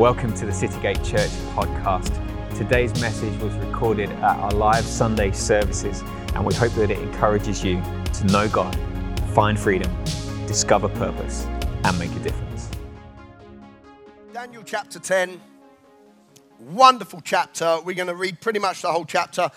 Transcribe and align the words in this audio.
Welcome 0.00 0.32
to 0.36 0.46
the 0.46 0.50
Citygate 0.50 1.04
Church 1.04 1.28
podcast. 1.54 2.08
Today's 2.56 2.98
message 3.02 3.38
was 3.42 3.52
recorded 3.56 4.08
at 4.08 4.38
our 4.38 4.50
live 4.52 4.86
Sunday 4.86 5.30
services, 5.30 6.00
and 6.34 6.46
we 6.46 6.54
hope 6.54 6.72
that 6.76 6.90
it 6.90 6.98
encourages 6.98 7.62
you 7.62 7.82
to 8.14 8.24
know 8.28 8.48
God, 8.48 8.74
find 9.34 9.60
freedom, 9.60 9.94
discover 10.46 10.88
purpose, 10.88 11.44
and 11.84 11.98
make 11.98 12.10
a 12.12 12.18
difference. 12.20 12.70
Daniel 14.32 14.62
chapter 14.64 14.98
10, 14.98 15.38
wonderful 16.60 17.20
chapter. 17.22 17.78
We're 17.84 17.94
going 17.94 18.08
to 18.08 18.14
read 18.14 18.40
pretty 18.40 18.58
much 18.58 18.80
the 18.80 18.90
whole 18.90 19.04
chapter 19.04 19.50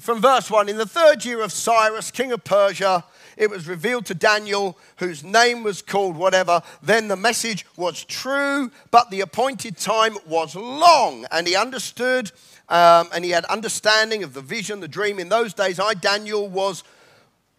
from 0.00 0.20
verse 0.20 0.50
1. 0.50 0.68
In 0.68 0.78
the 0.78 0.86
third 0.86 1.24
year 1.24 1.40
of 1.42 1.52
Cyrus, 1.52 2.10
king 2.10 2.32
of 2.32 2.42
Persia, 2.42 3.04
it 3.36 3.50
was 3.50 3.68
revealed 3.68 4.06
to 4.06 4.14
Daniel, 4.14 4.78
whose 4.96 5.22
name 5.22 5.62
was 5.62 5.82
called 5.82 6.16
whatever. 6.16 6.62
Then 6.82 7.08
the 7.08 7.16
message 7.16 7.66
was 7.76 8.02
true, 8.04 8.70
but 8.90 9.10
the 9.10 9.20
appointed 9.20 9.76
time 9.76 10.16
was 10.26 10.56
long. 10.56 11.26
And 11.30 11.46
he 11.46 11.54
understood, 11.54 12.32
um, 12.68 13.08
and 13.14 13.24
he 13.24 13.30
had 13.30 13.44
understanding 13.46 14.22
of 14.22 14.32
the 14.32 14.40
vision, 14.40 14.80
the 14.80 14.88
dream. 14.88 15.18
In 15.18 15.28
those 15.28 15.52
days, 15.52 15.78
I, 15.78 15.94
Daniel, 15.94 16.48
was 16.48 16.82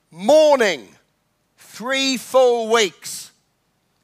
mourning 0.09 0.87
three 1.57 2.17
full 2.17 2.71
weeks. 2.71 3.31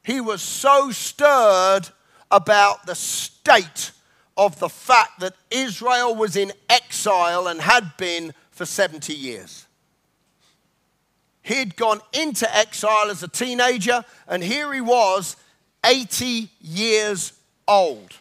He 0.04 0.20
was 0.20 0.42
so 0.42 0.92
stirred 0.92 1.88
about 2.30 2.86
the 2.86 2.94
state 2.94 3.90
of 4.36 4.58
the 4.58 4.68
fact 4.68 5.20
that 5.20 5.34
Israel 5.50 6.14
was 6.14 6.36
in 6.36 6.52
exile 6.68 7.48
and 7.48 7.60
had 7.60 7.96
been 7.96 8.32
for 8.50 8.64
70 8.64 9.12
years. 9.12 9.63
He'd 11.44 11.76
gone 11.76 12.00
into 12.14 12.52
exile 12.56 13.10
as 13.10 13.22
a 13.22 13.28
teenager, 13.28 14.02
and 14.26 14.42
here 14.42 14.72
he 14.72 14.80
was, 14.80 15.36
80 15.84 16.48
years 16.58 17.34
old, 17.68 18.16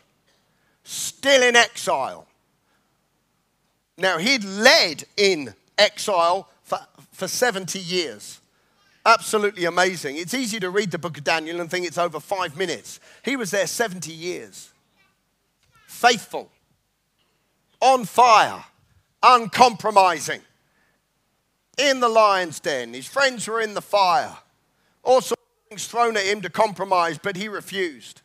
still 0.83 1.41
in 1.41 1.55
exile. 1.55 2.27
Now, 3.97 4.17
he'd 4.17 4.43
led 4.43 5.05
in 5.15 5.53
exile 5.77 6.49
for, 6.63 6.79
for 7.13 7.29
70 7.29 7.79
years. 7.79 8.41
Absolutely 9.05 9.63
amazing. 9.63 10.17
It's 10.17 10.33
easy 10.33 10.59
to 10.59 10.69
read 10.69 10.91
the 10.91 10.97
book 10.97 11.17
of 11.17 11.23
Daniel 11.23 11.61
and 11.61 11.71
think 11.71 11.87
it's 11.87 11.97
over 11.97 12.19
five 12.19 12.57
minutes. 12.57 12.99
He 13.23 13.37
was 13.37 13.51
there 13.51 13.67
70 13.67 14.11
years. 14.11 14.69
Faithful, 15.87 16.51
on 17.79 18.03
fire, 18.03 18.65
uncompromising 19.21 20.41
in 21.77 21.99
the 21.99 22.09
lion's 22.09 22.59
den. 22.59 22.93
His 22.93 23.07
friends 23.07 23.47
were 23.47 23.61
in 23.61 23.73
the 23.73 23.81
fire. 23.81 24.37
All 25.03 25.21
sorts 25.21 25.41
of 25.41 25.69
things 25.69 25.87
thrown 25.87 26.17
at 26.17 26.25
him 26.25 26.41
to 26.41 26.49
compromise, 26.49 27.17
but 27.17 27.35
he 27.35 27.47
refused. 27.47 28.21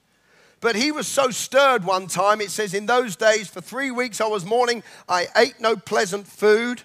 But 0.60 0.76
he 0.76 0.90
was 0.90 1.06
so 1.06 1.30
stirred 1.30 1.84
one 1.84 2.08
time, 2.08 2.40
it 2.40 2.50
says, 2.50 2.74
In 2.74 2.86
those 2.86 3.16
days, 3.16 3.48
for 3.48 3.60
three 3.60 3.90
weeks 3.90 4.20
I 4.20 4.26
was 4.26 4.44
mourning. 4.44 4.82
I 5.08 5.28
ate 5.36 5.60
no 5.60 5.76
pleasant 5.76 6.26
food, 6.26 6.82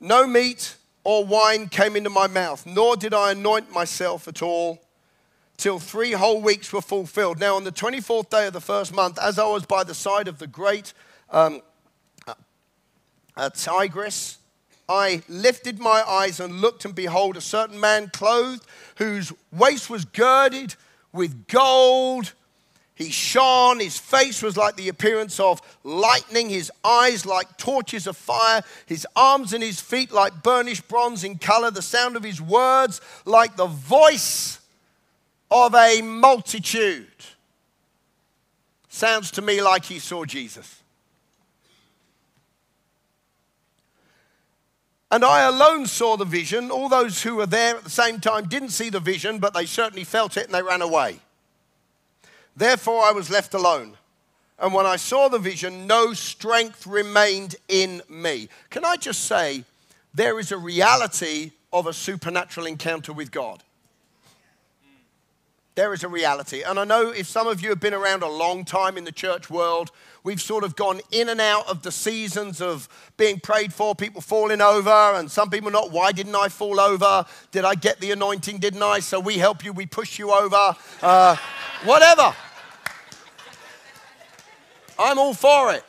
no 0.00 0.26
meat 0.26 0.76
or 1.04 1.24
wine 1.24 1.68
came 1.68 1.96
into 1.96 2.10
my 2.10 2.26
mouth, 2.26 2.66
nor 2.66 2.96
did 2.96 3.14
I 3.14 3.32
anoint 3.32 3.72
myself 3.72 4.26
at 4.28 4.42
all 4.42 4.80
till 5.56 5.78
three 5.78 6.12
whole 6.12 6.40
weeks 6.40 6.72
were 6.72 6.82
fulfilled. 6.82 7.38
Now, 7.38 7.56
on 7.56 7.64
the 7.64 7.72
24th 7.72 8.28
day 8.28 8.46
of 8.46 8.52
the 8.52 8.60
first 8.60 8.92
month, 8.92 9.18
as 9.18 9.38
I 9.38 9.46
was 9.46 9.64
by 9.64 9.84
the 9.84 9.94
side 9.94 10.28
of 10.28 10.38
the 10.38 10.46
great 10.46 10.92
um, 11.30 11.62
uh, 13.36 13.50
Tigris, 13.50 14.38
I 14.88 15.22
lifted 15.28 15.78
my 15.78 16.02
eyes 16.02 16.38
and 16.38 16.60
looked, 16.60 16.84
and 16.84 16.94
behold, 16.94 17.36
a 17.36 17.40
certain 17.40 17.80
man 17.80 18.10
clothed, 18.12 18.64
whose 18.96 19.32
waist 19.52 19.90
was 19.90 20.04
girded 20.04 20.76
with 21.12 21.48
gold. 21.48 22.32
He 22.94 23.10
shone, 23.10 23.80
his 23.80 23.98
face 23.98 24.42
was 24.42 24.56
like 24.56 24.76
the 24.76 24.88
appearance 24.88 25.38
of 25.38 25.60
lightning, 25.84 26.48
his 26.48 26.72
eyes 26.82 27.26
like 27.26 27.58
torches 27.58 28.06
of 28.06 28.16
fire, 28.16 28.62
his 28.86 29.06
arms 29.14 29.52
and 29.52 29.62
his 29.62 29.80
feet 29.80 30.12
like 30.12 30.42
burnished 30.42 30.88
bronze 30.88 31.22
in 31.22 31.36
color, 31.36 31.70
the 31.70 31.82
sound 31.82 32.16
of 32.16 32.22
his 32.22 32.40
words 32.40 33.00
like 33.26 33.56
the 33.56 33.66
voice 33.66 34.60
of 35.50 35.74
a 35.74 36.00
multitude. 36.00 37.06
Sounds 38.88 39.30
to 39.32 39.42
me 39.42 39.60
like 39.60 39.84
he 39.84 39.98
saw 39.98 40.24
Jesus. 40.24 40.82
And 45.10 45.24
I 45.24 45.42
alone 45.42 45.86
saw 45.86 46.16
the 46.16 46.24
vision. 46.24 46.70
All 46.70 46.88
those 46.88 47.22
who 47.22 47.36
were 47.36 47.46
there 47.46 47.76
at 47.76 47.84
the 47.84 47.90
same 47.90 48.20
time 48.20 48.48
didn't 48.48 48.70
see 48.70 48.90
the 48.90 49.00
vision, 49.00 49.38
but 49.38 49.54
they 49.54 49.66
certainly 49.66 50.04
felt 50.04 50.36
it 50.36 50.46
and 50.46 50.54
they 50.54 50.62
ran 50.62 50.82
away. 50.82 51.20
Therefore, 52.56 53.02
I 53.02 53.12
was 53.12 53.30
left 53.30 53.54
alone. 53.54 53.96
And 54.58 54.72
when 54.72 54.86
I 54.86 54.96
saw 54.96 55.28
the 55.28 55.38
vision, 55.38 55.86
no 55.86 56.14
strength 56.14 56.86
remained 56.86 57.56
in 57.68 58.02
me. 58.08 58.48
Can 58.70 58.84
I 58.84 58.96
just 58.96 59.24
say, 59.26 59.64
there 60.14 60.40
is 60.40 60.50
a 60.50 60.56
reality 60.56 61.52
of 61.72 61.86
a 61.86 61.92
supernatural 61.92 62.64
encounter 62.66 63.12
with 63.12 63.30
God. 63.30 63.62
There 65.74 65.92
is 65.92 66.02
a 66.04 66.08
reality. 66.08 66.62
And 66.62 66.78
I 66.78 66.84
know 66.84 67.10
if 67.10 67.26
some 67.26 67.46
of 67.46 67.60
you 67.60 67.68
have 67.68 67.80
been 67.80 67.92
around 67.92 68.22
a 68.22 68.28
long 68.28 68.64
time 68.64 68.96
in 68.96 69.04
the 69.04 69.12
church 69.12 69.50
world, 69.50 69.90
we've 70.26 70.42
sort 70.42 70.64
of 70.64 70.74
gone 70.74 71.00
in 71.12 71.28
and 71.28 71.40
out 71.40 71.68
of 71.68 71.82
the 71.82 71.92
seasons 71.92 72.60
of 72.60 72.88
being 73.16 73.38
prayed 73.38 73.72
for, 73.72 73.94
people 73.94 74.20
falling 74.20 74.60
over, 74.60 74.90
and 74.90 75.30
some 75.30 75.48
people 75.48 75.70
not. 75.70 75.92
Why 75.92 76.10
didn't 76.10 76.34
I 76.34 76.48
fall 76.48 76.80
over? 76.80 77.24
Did 77.52 77.64
I 77.64 77.76
get 77.76 78.00
the 78.00 78.10
anointing? 78.10 78.58
Didn't 78.58 78.82
I? 78.82 78.98
So 78.98 79.20
we 79.20 79.38
help 79.38 79.64
you, 79.64 79.72
we 79.72 79.86
push 79.86 80.18
you 80.18 80.32
over. 80.32 80.74
Uh, 81.00 81.36
whatever. 81.84 82.34
I'm 84.98 85.16
all 85.16 85.32
for 85.32 85.72
it. 85.72 85.84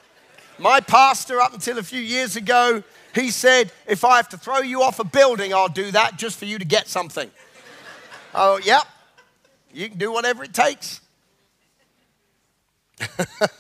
My 0.60 0.82
pastor, 0.82 1.42
up 1.42 1.56
until 1.56 1.80
a 1.80 1.84
few 1.84 2.02
years 2.02 2.36
ago, 2.36 2.84
he 3.16 3.32
said, 3.32 3.72
if 3.88 4.06
I 4.06 4.18
have 4.18 4.30
to 4.30 4.38
throw 4.38 4.60
you 4.60 4.84
off 4.84 5.00
a 5.00 5.04
building, 5.04 5.52
I'll 5.52 5.68
do 5.68 5.90
that 5.92 6.18
just 6.18 6.38
for 6.38 6.46
you 6.46 6.60
to 6.60 6.66
get 6.66 6.88
something. 6.88 7.32
Oh, 8.36 8.60
yep, 8.64 8.84
you 9.74 9.90
can 9.90 9.98
do 9.98 10.12
whatever 10.12 10.44
it 10.44 10.54
takes. 10.54 11.02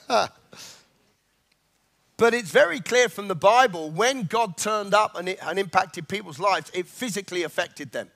but 2.17 2.33
it's 2.33 2.49
very 2.49 2.79
clear 2.79 3.09
from 3.09 3.27
the 3.27 3.35
Bible 3.35 3.91
when 3.91 4.23
God 4.23 4.57
turned 4.57 4.93
up 4.93 5.15
and, 5.15 5.29
it, 5.29 5.39
and 5.41 5.59
impacted 5.59 6.07
people's 6.07 6.39
lives, 6.39 6.71
it 6.73 6.87
physically 6.87 7.43
affected 7.43 7.91
them. 7.91 8.09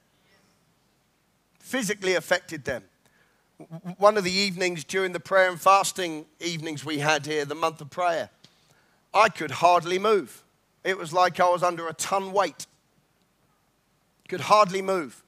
Physically 1.59 2.15
affected 2.15 2.65
them. 2.65 2.83
One 3.97 4.17
of 4.17 4.23
the 4.23 4.31
evenings 4.31 4.83
during 4.83 5.11
the 5.11 5.19
prayer 5.19 5.49
and 5.49 5.61
fasting 5.61 6.25
evenings 6.39 6.83
we 6.83 6.97
had 6.97 7.27
here, 7.27 7.45
the 7.45 7.53
month 7.53 7.79
of 7.79 7.91
prayer, 7.91 8.31
I 9.13 9.29
could 9.29 9.51
hardly 9.51 9.99
move. 9.99 10.43
It 10.83 10.97
was 10.97 11.13
like 11.13 11.39
I 11.39 11.47
was 11.49 11.61
under 11.61 11.87
a 11.87 11.93
ton 11.93 12.31
weight. 12.31 12.65
Could 14.27 14.41
hardly 14.41 14.81
move. 14.81 15.21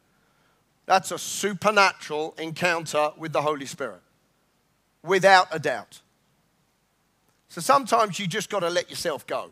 That's 0.88 1.11
a 1.11 1.19
supernatural 1.19 2.34
encounter 2.40 3.11
with 3.17 3.34
the 3.34 3.44
Holy 3.44 3.67
Spirit, 3.67 4.01
without 5.03 5.47
a 5.51 5.59
doubt. 5.59 6.01
So 7.53 7.62
sometimes 7.62 8.18
you 8.18 8.25
just 8.25 8.50
got 8.50 8.62
to 8.62 8.69
let 8.72 8.90
yourself 8.90 9.28
go. 9.28 9.52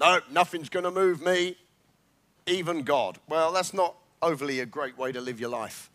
No, 0.00 0.20
nothing's 0.30 0.70
going 0.70 0.84
to 0.84 0.90
move 0.90 1.20
me, 1.20 1.54
even 2.46 2.80
God. 2.80 3.18
Well, 3.28 3.52
that's 3.52 3.74
not 3.74 3.94
overly 4.22 4.60
a 4.60 4.64
great 4.64 4.96
way 4.96 5.12
to 5.12 5.20
live 5.20 5.38
your 5.38 5.50
life. 5.50 5.90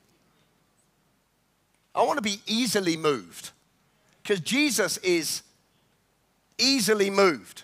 I 1.96 2.04
want 2.04 2.18
to 2.18 2.22
be 2.22 2.42
easily 2.46 2.96
moved 2.96 3.50
because 4.22 4.40
Jesus 4.40 4.98
is 4.98 5.42
easily 6.60 7.10
moved. 7.10 7.64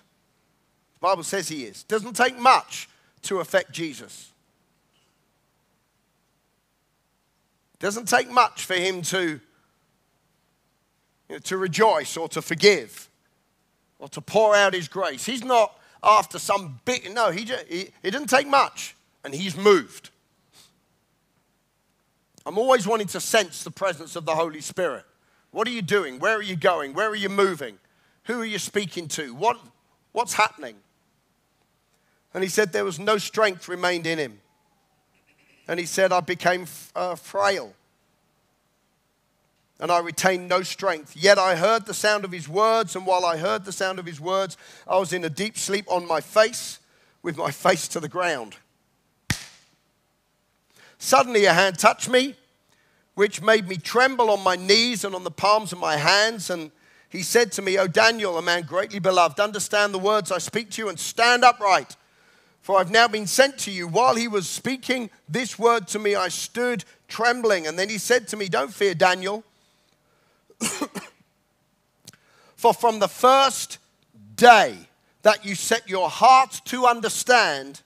The 0.96 1.02
Bible 1.02 1.24
says 1.24 1.50
he 1.50 1.66
is. 1.66 1.84
Doesn't 1.84 2.16
take 2.16 2.40
much 2.40 2.90
to 3.22 3.42
affect 3.42 3.74
Jesus. 3.74 4.32
Doesn't 7.78 8.08
take 8.08 8.32
much 8.32 8.66
for 8.66 8.74
him 8.74 9.04
to, 9.04 9.40
to 11.44 11.58
rejoice 11.58 12.18
or 12.18 12.28
to 12.30 12.42
forgive 12.42 13.10
or 14.00 14.10
to 14.10 14.22
pour 14.22 14.56
out 14.56 14.74
his 14.74 14.88
grace. 14.88 15.26
He's 15.26 15.44
not 15.44 15.78
after 16.02 16.40
some 16.40 16.80
bit. 16.86 17.12
no, 17.14 17.32
he, 17.32 17.46
just, 17.46 17.66
he, 17.68 17.90
it 18.02 18.12
doesn't 18.12 18.30
take 18.30 18.48
much 18.48 18.96
and 19.24 19.34
he's 19.34 19.56
moved. 19.56 20.10
I'm 22.46 22.58
always 22.58 22.88
wanting 22.88 23.08
to 23.08 23.20
sense 23.20 23.64
the 23.64 23.72
presence 23.72 24.16
of 24.16 24.26
the 24.26 24.34
Holy 24.34 24.62
Spirit. 24.62 25.06
What 25.52 25.68
are 25.68 25.72
you 25.72 25.82
doing? 25.82 26.20
Where 26.20 26.36
are 26.36 26.42
you 26.42 26.56
going? 26.56 26.94
Where 26.94 27.10
are 27.10 27.16
you 27.16 27.30
moving? 27.30 27.78
Who 28.24 28.42
are 28.42 28.46
you 28.46 28.60
speaking 28.60 29.08
to? 29.10 29.34
What, 29.36 29.60
what's 30.14 30.34
happening? 30.34 30.76
And 32.34 32.44
he 32.44 32.50
said 32.50 32.72
there 32.72 32.86
was 32.86 33.00
no 33.00 33.18
strength 33.18 33.68
remained 33.68 34.08
in 34.08 34.18
him. 34.18 34.40
And 35.68 35.80
he 35.80 35.86
said, 35.86 36.12
I 36.12 36.22
became 36.22 36.66
uh, 36.96 37.16
frail 37.16 37.74
and 39.80 39.92
I 39.92 40.00
retained 40.00 40.48
no 40.48 40.62
strength. 40.62 41.16
Yet 41.16 41.38
I 41.38 41.56
heard 41.56 41.86
the 41.86 41.94
sound 41.94 42.26
of 42.26 42.32
his 42.32 42.50
words, 42.50 42.96
and 42.96 43.06
while 43.06 43.26
I 43.26 43.38
heard 43.38 43.66
the 43.66 43.72
sound 43.72 44.00
of 44.00 44.06
his 44.06 44.20
words, 44.20 44.58
I 44.88 44.98
was 44.98 45.14
in 45.14 45.24
a 45.24 45.30
deep 45.30 45.58
sleep 45.58 45.86
on 45.88 46.08
my 46.08 46.22
face, 46.22 46.80
with 47.22 47.38
my 47.38 47.52
face 47.52 47.88
to 47.90 48.00
the 48.00 48.10
ground. 48.10 48.56
Suddenly 50.98 51.46
a 51.46 51.54
hand 51.54 51.80
touched 51.80 52.10
me 52.10 52.36
which 53.20 53.42
made 53.42 53.68
me 53.68 53.76
tremble 53.76 54.30
on 54.30 54.42
my 54.42 54.56
knees 54.56 55.04
and 55.04 55.14
on 55.14 55.26
the 55.26 55.30
palms 55.30 55.74
of 55.74 55.78
my 55.78 55.98
hands. 55.98 56.50
And 56.50 56.72
he 57.10 57.22
said 57.22 57.52
to 57.52 57.62
me, 57.62 57.78
O 57.78 57.86
Daniel, 57.86 58.38
a 58.38 58.42
man 58.42 58.62
greatly 58.62 59.00
beloved, 59.00 59.42
understand 59.42 59.94
the 59.94 60.00
words 60.00 60.32
I 60.32 60.38
speak 60.38 60.70
to 60.70 60.82
you 60.82 60.88
and 60.88 60.98
stand 60.98 61.44
upright. 61.44 61.98
For 62.62 62.80
I've 62.80 62.92
now 62.92 63.10
been 63.10 63.28
sent 63.28 63.58
to 63.58 63.72
you. 63.72 63.90
While 63.90 64.16
he 64.16 64.30
was 64.30 64.48
speaking 64.48 65.10
this 65.28 65.60
word 65.60 65.86
to 65.90 66.00
me, 66.00 66.16
I 66.16 66.30
stood 66.30 66.86
trembling. 67.10 67.68
And 67.68 67.78
then 67.78 67.90
he 67.90 67.98
said 67.98 68.26
to 68.30 68.38
me, 68.38 68.48
Don't 68.48 68.74
fear, 68.74 68.96
Daniel. 68.96 69.44
For 72.56 72.74
from 72.74 73.00
the 73.00 73.08
first 73.08 73.78
day 74.36 74.76
that 75.22 75.46
you 75.46 75.56
set 75.56 75.90
your 75.90 76.10
heart 76.10 76.62
to 76.66 76.86
understand 76.86 77.82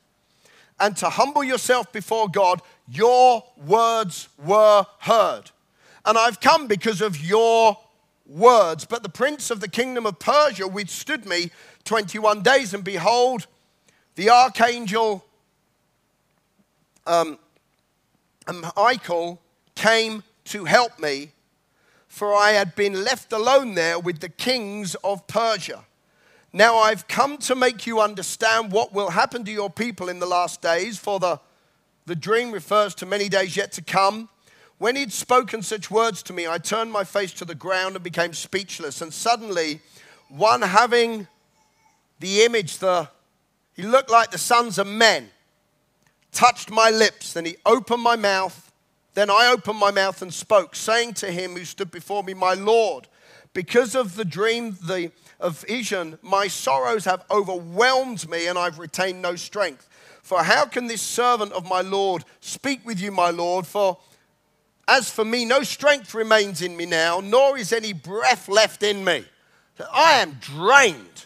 and 0.79 0.97
to 0.97 1.09
humble 1.09 1.43
yourself 1.43 1.91
before 1.91 2.27
God, 2.29 2.61
your 2.87 3.43
words 3.65 4.29
were 4.43 4.85
heard. 4.99 5.51
And 6.05 6.17
I've 6.17 6.39
come 6.39 6.67
because 6.67 7.01
of 7.01 7.19
your 7.19 7.77
words. 8.25 8.85
But 8.85 9.03
the 9.03 9.09
prince 9.09 9.51
of 9.51 9.59
the 9.59 9.67
kingdom 9.67 10.05
of 10.05 10.19
Persia 10.19 10.67
withstood 10.67 11.25
me 11.25 11.51
21 11.85 12.41
days, 12.41 12.73
and 12.73 12.83
behold, 12.83 13.47
the 14.15 14.29
archangel 14.29 15.25
um, 17.05 17.37
Michael 18.75 19.41
came 19.75 20.23
to 20.45 20.65
help 20.65 20.99
me, 20.99 21.31
for 22.13 22.35
I 22.35 22.51
had 22.51 22.75
been 22.75 23.03
left 23.03 23.33
alone 23.33 23.73
there 23.73 23.97
with 23.97 24.19
the 24.19 24.29
kings 24.29 24.93
of 25.03 25.25
Persia. 25.25 25.83
Now 26.53 26.77
I've 26.77 27.07
come 27.07 27.39
to 27.39 27.55
make 27.55 27.87
you 27.87 27.99
understand 27.99 28.71
what 28.71 28.93
will 28.93 29.09
happen 29.09 29.43
to 29.45 29.51
your 29.51 29.71
people 29.71 30.09
in 30.09 30.19
the 30.19 30.27
last 30.27 30.61
days, 30.61 30.99
for 30.99 31.19
the, 31.19 31.39
the 32.05 32.15
dream 32.15 32.51
refers 32.51 32.93
to 32.95 33.07
many 33.07 33.29
days 33.29 33.57
yet 33.57 33.71
to 33.71 33.81
come. 33.81 34.29
When 34.77 34.95
he'd 34.95 35.11
spoken 35.11 35.63
such 35.63 35.89
words 35.89 36.21
to 36.23 36.33
me, 36.33 36.47
I 36.47 36.59
turned 36.59 36.91
my 36.91 37.03
face 37.03 37.33
to 37.33 37.45
the 37.45 37.55
ground 37.55 37.95
and 37.95 38.03
became 38.03 38.33
speechless. 38.33 39.01
And 39.01 39.11
suddenly, 39.11 39.81
one 40.29 40.61
having 40.61 41.27
the 42.19 42.43
image, 42.43 42.77
the, 42.77 43.09
he 43.75 43.81
looked 43.81 44.11
like 44.11 44.29
the 44.29 44.37
sons 44.37 44.77
of 44.77 44.85
men, 44.85 45.31
touched 46.31 46.69
my 46.69 46.91
lips. 46.91 47.33
Then 47.33 47.45
he 47.45 47.55
opened 47.65 48.03
my 48.03 48.17
mouth. 48.17 48.71
Then 49.13 49.29
I 49.29 49.49
opened 49.51 49.79
my 49.79 49.91
mouth 49.91 50.21
and 50.21 50.33
spoke, 50.33 50.75
saying 50.75 51.13
to 51.15 51.31
him 51.31 51.53
who 51.53 51.65
stood 51.65 51.91
before 51.91 52.23
me, 52.23 52.33
My 52.33 52.53
Lord, 52.53 53.07
because 53.53 53.95
of 53.95 54.15
the 54.15 54.25
dream, 54.25 54.77
the 54.81 55.11
of 55.39 55.59
vision, 55.67 56.17
my 56.21 56.47
sorrows 56.47 57.05
have 57.05 57.25
overwhelmed 57.29 58.29
me 58.29 58.47
and 58.47 58.57
I've 58.57 58.79
retained 58.79 59.21
no 59.21 59.35
strength. 59.35 59.89
For 60.23 60.41
how 60.41 60.65
can 60.65 60.87
this 60.87 61.01
servant 61.01 61.51
of 61.51 61.67
my 61.67 61.81
Lord 61.81 62.23
speak 62.39 62.85
with 62.85 62.99
you, 62.99 63.11
my 63.11 63.29
Lord? 63.29 63.67
For 63.67 63.97
as 64.87 65.09
for 65.09 65.25
me, 65.25 65.43
no 65.45 65.63
strength 65.63 66.13
remains 66.13 66.61
in 66.61 66.77
me 66.77 66.85
now, 66.85 67.19
nor 67.21 67.57
is 67.57 67.73
any 67.73 67.93
breath 67.93 68.47
left 68.47 68.83
in 68.83 69.03
me. 69.03 69.25
I 69.93 70.13
am 70.13 70.37
drained. 70.39 71.25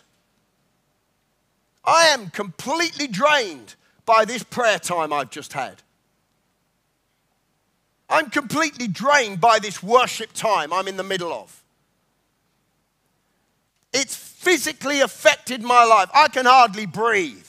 I 1.85 2.07
am 2.07 2.29
completely 2.31 3.07
drained 3.07 3.75
by 4.05 4.25
this 4.25 4.43
prayer 4.43 4.79
time 4.79 5.13
I've 5.13 5.29
just 5.29 5.53
had. 5.53 5.83
I'm 8.09 8.29
completely 8.29 8.87
drained 8.87 9.41
by 9.41 9.59
this 9.59 9.83
worship 9.83 10.31
time 10.33 10.71
I'm 10.71 10.87
in 10.87 10.97
the 10.97 11.03
middle 11.03 11.33
of. 11.33 11.63
It's 13.93 14.15
physically 14.15 15.01
affected 15.01 15.61
my 15.61 15.83
life. 15.83 16.09
I 16.13 16.27
can 16.27 16.45
hardly 16.45 16.85
breathe. 16.85 17.45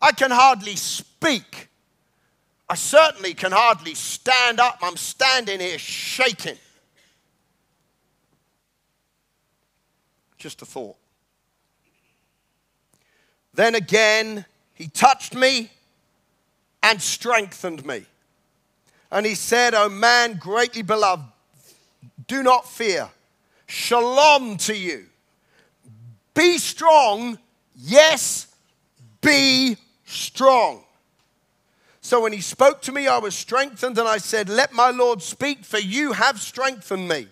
I 0.00 0.12
can 0.12 0.30
hardly 0.30 0.76
speak. 0.76 1.68
I 2.68 2.74
certainly 2.74 3.34
can 3.34 3.52
hardly 3.52 3.94
stand 3.94 4.60
up. 4.60 4.78
I'm 4.80 4.96
standing 4.96 5.60
here 5.60 5.78
shaking. 5.78 6.56
Just 10.38 10.62
a 10.62 10.64
thought. 10.64 10.96
Then 13.52 13.74
again, 13.74 14.46
he 14.72 14.86
touched 14.88 15.34
me 15.34 15.70
and 16.82 17.00
strengthened 17.00 17.84
me. 17.84 18.04
And 19.10 19.26
he 19.26 19.34
said, 19.34 19.74
O 19.74 19.88
man 19.88 20.34
greatly 20.34 20.82
beloved, 20.82 21.24
do 22.26 22.42
not 22.42 22.68
fear. 22.68 23.08
Shalom 23.66 24.56
to 24.58 24.76
you. 24.76 25.06
Be 26.34 26.58
strong. 26.58 27.38
Yes, 27.76 28.46
be 29.20 29.76
strong. 30.04 30.82
So 32.00 32.22
when 32.22 32.32
he 32.32 32.40
spoke 32.40 32.82
to 32.82 32.92
me, 32.92 33.06
I 33.06 33.18
was 33.18 33.34
strengthened, 33.34 33.98
and 33.98 34.08
I 34.08 34.18
said, 34.18 34.48
Let 34.48 34.72
my 34.72 34.90
Lord 34.90 35.22
speak, 35.22 35.64
for 35.64 35.78
you 35.78 36.12
have 36.12 36.40
strengthened 36.40 37.08
me. 37.08 37.28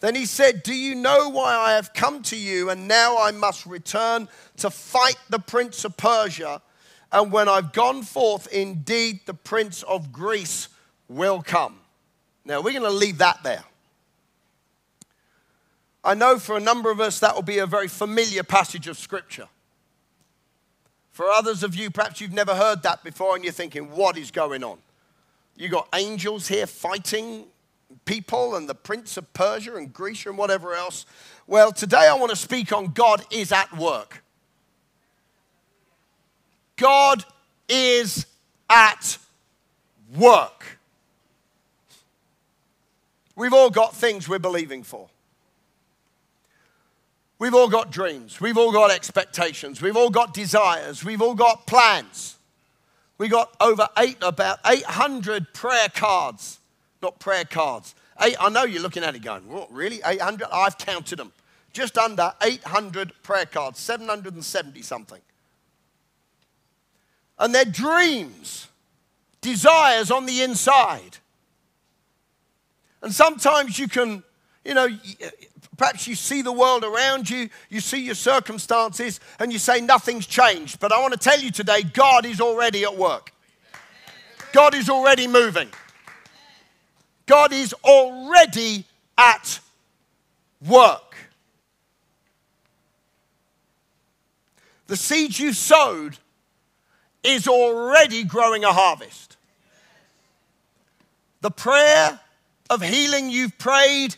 Then 0.00 0.14
he 0.14 0.26
said, 0.26 0.62
Do 0.62 0.74
you 0.74 0.94
know 0.94 1.28
why 1.28 1.54
I 1.54 1.72
have 1.72 1.92
come 1.92 2.22
to 2.24 2.36
you? 2.36 2.70
And 2.70 2.86
now 2.86 3.18
I 3.18 3.30
must 3.30 3.66
return 3.66 4.28
to 4.58 4.70
fight 4.70 5.18
the 5.28 5.38
prince 5.38 5.84
of 5.84 5.96
Persia. 5.96 6.62
And 7.12 7.30
when 7.32 7.48
I've 7.48 7.72
gone 7.72 8.02
forth, 8.02 8.46
indeed 8.48 9.20
the 9.26 9.34
prince 9.34 9.82
of 9.84 10.12
Greece 10.12 10.68
will 11.08 11.42
come. 11.42 11.78
Now 12.44 12.60
we're 12.60 12.72
going 12.72 12.82
to 12.82 12.90
leave 12.90 13.18
that 13.18 13.42
there. 13.42 13.64
I 16.04 16.14
know 16.14 16.38
for 16.38 16.56
a 16.56 16.60
number 16.60 16.90
of 16.90 17.00
us 17.00 17.18
that 17.20 17.34
will 17.34 17.42
be 17.42 17.58
a 17.58 17.66
very 17.66 17.88
familiar 17.88 18.44
passage 18.44 18.86
of 18.86 18.96
Scripture. 18.96 19.48
For 21.10 21.26
others 21.30 21.62
of 21.62 21.74
you, 21.74 21.90
perhaps 21.90 22.20
you've 22.20 22.32
never 22.32 22.54
heard 22.54 22.82
that 22.82 23.02
before 23.02 23.34
and 23.34 23.42
you're 23.42 23.52
thinking, 23.52 23.90
what 23.90 24.16
is 24.16 24.30
going 24.30 24.62
on? 24.62 24.78
You've 25.56 25.72
got 25.72 25.88
angels 25.94 26.46
here 26.46 26.66
fighting 26.66 27.46
people 28.04 28.56
and 28.56 28.68
the 28.68 28.74
prince 28.74 29.16
of 29.16 29.32
Persia 29.32 29.76
and 29.76 29.92
Greece 29.92 30.26
and 30.26 30.36
whatever 30.36 30.74
else. 30.74 31.06
Well, 31.46 31.72
today 31.72 32.06
I 32.08 32.14
want 32.14 32.30
to 32.30 32.36
speak 32.36 32.72
on 32.72 32.92
God 32.92 33.24
is 33.30 33.50
at 33.50 33.74
work. 33.76 34.22
God 36.76 37.24
is 37.68 38.26
at 38.68 39.18
work. 40.14 40.78
We've 43.34 43.52
all 43.52 43.70
got 43.70 43.94
things 43.94 44.28
we're 44.28 44.38
believing 44.38 44.82
for. 44.82 45.08
We've 47.38 47.54
all 47.54 47.68
got 47.68 47.92
dreams. 47.92 48.40
We've 48.40 48.56
all 48.56 48.72
got 48.72 48.90
expectations. 48.90 49.82
We've 49.82 49.96
all 49.96 50.08
got 50.08 50.32
desires. 50.32 51.04
We've 51.04 51.20
all 51.20 51.34
got 51.34 51.66
plans. 51.66 52.36
We 53.18 53.28
got 53.28 53.54
over 53.60 53.88
eight, 53.98 54.16
about 54.22 54.58
800 54.66 55.52
prayer 55.52 55.88
cards. 55.94 56.58
Not 57.02 57.18
prayer 57.18 57.44
cards. 57.44 57.94
Eight, 58.22 58.36
I 58.40 58.48
know 58.48 58.64
you're 58.64 58.82
looking 58.82 59.02
at 59.02 59.14
it 59.14 59.22
going, 59.22 59.46
what, 59.48 59.70
really? 59.70 60.00
800? 60.04 60.48
I've 60.50 60.78
counted 60.78 61.18
them. 61.18 61.32
Just 61.74 61.98
under 61.98 62.32
800 62.42 63.12
prayer 63.22 63.44
cards, 63.44 63.78
770 63.80 64.80
something. 64.80 65.20
And 67.38 67.54
they're 67.54 67.64
dreams, 67.64 68.68
desires 69.40 70.10
on 70.10 70.26
the 70.26 70.42
inside. 70.42 71.18
And 73.02 73.12
sometimes 73.12 73.78
you 73.78 73.88
can, 73.88 74.22
you 74.64 74.74
know, 74.74 74.88
Perhaps 75.76 76.06
you 76.06 76.14
see 76.14 76.42
the 76.42 76.52
world 76.52 76.84
around 76.84 77.28
you, 77.28 77.50
you 77.68 77.80
see 77.80 78.00
your 78.00 78.14
circumstances, 78.14 79.20
and 79.38 79.52
you 79.52 79.58
say 79.58 79.80
nothing's 79.80 80.26
changed. 80.26 80.80
But 80.80 80.92
I 80.92 81.00
want 81.00 81.12
to 81.12 81.18
tell 81.18 81.38
you 81.38 81.50
today 81.50 81.82
God 81.82 82.24
is 82.24 82.40
already 82.40 82.84
at 82.84 82.96
work, 82.96 83.32
God 84.52 84.74
is 84.74 84.88
already 84.88 85.26
moving, 85.26 85.68
God 87.26 87.52
is 87.52 87.74
already 87.84 88.84
at 89.18 89.60
work. 90.66 91.02
The 94.86 94.96
seeds 94.96 95.38
you 95.38 95.52
sowed 95.52 96.16
is 97.26 97.48
already 97.48 98.24
growing 98.24 98.64
a 98.64 98.72
harvest. 98.72 99.36
The 101.40 101.50
prayer 101.50 102.20
of 102.70 102.82
healing 102.82 103.30
you've 103.30 103.58
prayed 103.58 104.16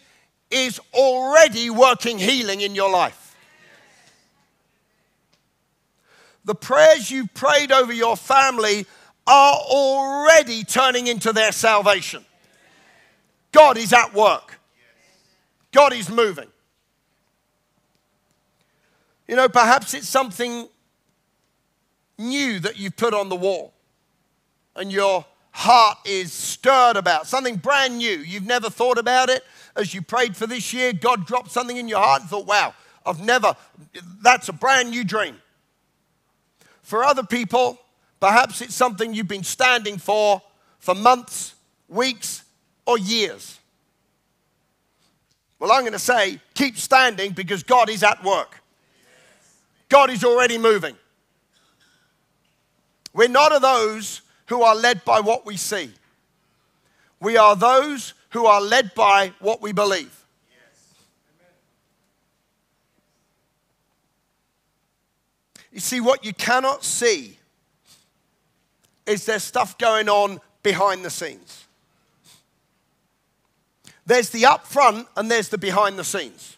is 0.51 0.81
already 0.95 1.71
working 1.71 2.19
healing 2.19 2.61
in 2.61 2.75
your 2.75 2.91
life. 2.91 3.37
The 6.45 6.55
prayers 6.55 7.11
you've 7.11 7.35
prayed 7.35 7.73
over 7.73 7.93
your 7.93 8.17
family 8.17 8.87
are 9.27 9.55
already 9.55 10.65
turning 10.65 11.07
into 11.07 11.33
their 11.33 11.53
salvation. 11.53 12.25
God 13.53 13.77
is 13.77 13.93
at 13.93 14.15
work, 14.15 14.59
God 15.73 15.93
is 15.93 16.09
moving. 16.09 16.49
You 19.27 19.37
know, 19.37 19.49
perhaps 19.51 19.93
it's 19.93 20.09
something 20.09 20.69
new 22.19 22.59
that 22.61 22.79
you've 22.79 22.97
put 22.97 23.15
on 23.15 23.29
the 23.29 23.37
wall 23.37 23.73
and 24.77 24.93
your 24.93 25.25
heart 25.53 25.99
is 26.05 26.33
stirred 26.33 26.97
about, 26.97 27.27
something 27.27 27.57
brand 27.57 27.99
new. 27.99 28.19
You've 28.19 28.47
never 28.47 28.71
thought 28.71 28.99
about 28.99 29.29
it, 29.29 29.45
as 29.77 29.95
you 29.95 30.03
prayed 30.03 30.37
for 30.37 30.47
this 30.47 30.73
year, 30.73 30.93
God 30.93 31.27
dropped 31.27 31.51
something 31.51 31.77
in 31.77 31.89
your 31.89 32.01
heart 32.01 32.23
and 32.23 32.31
thought, 32.31 32.47
wow, 32.47 32.75
I've 33.07 33.25
never, 33.25 33.55
that's 34.23 34.49
a 34.49 34.53
brand 34.53 34.91
new 34.91 35.05
dream. 35.05 35.37
For 36.83 37.05
other 37.05 37.23
people, 37.23 37.79
perhaps 38.21 38.61
it's 38.61 38.75
something 38.75 39.15
you've 39.15 39.29
been 39.29 39.45
standing 39.45 39.99
for 39.99 40.43
for 40.79 40.95
months 40.95 41.55
weeks, 41.89 42.45
or 42.87 42.99
years? 42.99 43.59
Well, 45.59 45.73
I'm 45.73 45.81
going 45.81 45.93
to 45.93 45.99
say 45.99 46.41
keep 46.55 46.79
standing 46.79 47.33
because 47.33 47.63
God 47.63 47.91
is 47.91 48.03
at 48.03 48.23
work. 48.23 48.63
God 49.89 50.11
is 50.11 50.25
already 50.25 50.59
moving. 50.59 50.97
We're 53.19 53.27
not 53.27 53.51
of 53.51 53.63
those 53.63 54.23
who 54.47 54.63
are 54.63 54.77
led 54.77 55.05
by 55.05 55.19
what 55.19 55.45
we 55.45 55.57
see. 55.57 55.91
We 57.19 57.37
are 57.37 57.57
those 57.57 58.15
who 58.29 58.47
are 58.47 58.61
led 58.61 58.95
by 58.95 59.33
what 59.41 59.61
we 59.61 59.73
believe. 59.73 60.25
You 65.73 65.81
see, 65.81 66.01
what 66.01 66.25
you 66.25 66.33
cannot 66.33 66.85
see 66.85 67.37
is 69.05 69.25
there's 69.25 69.43
stuff 69.43 69.77
going 69.79 70.09
on 70.09 70.41
behind 70.63 71.05
the 71.05 71.11
scenes. 71.11 71.67
There's 74.07 74.31
the 74.31 74.47
up 74.47 74.65
front 74.65 75.09
and 75.17 75.29
there's 75.29 75.49
the 75.49 75.59
behind 75.59 75.99
the 75.99 76.05
scenes. 76.05 76.57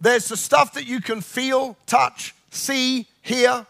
There's 0.00 0.26
the 0.26 0.36
stuff 0.36 0.74
that 0.74 0.88
you 0.88 1.00
can 1.00 1.20
feel, 1.20 1.76
touch, 1.86 2.34
see, 2.50 3.06
hear, 3.22 3.68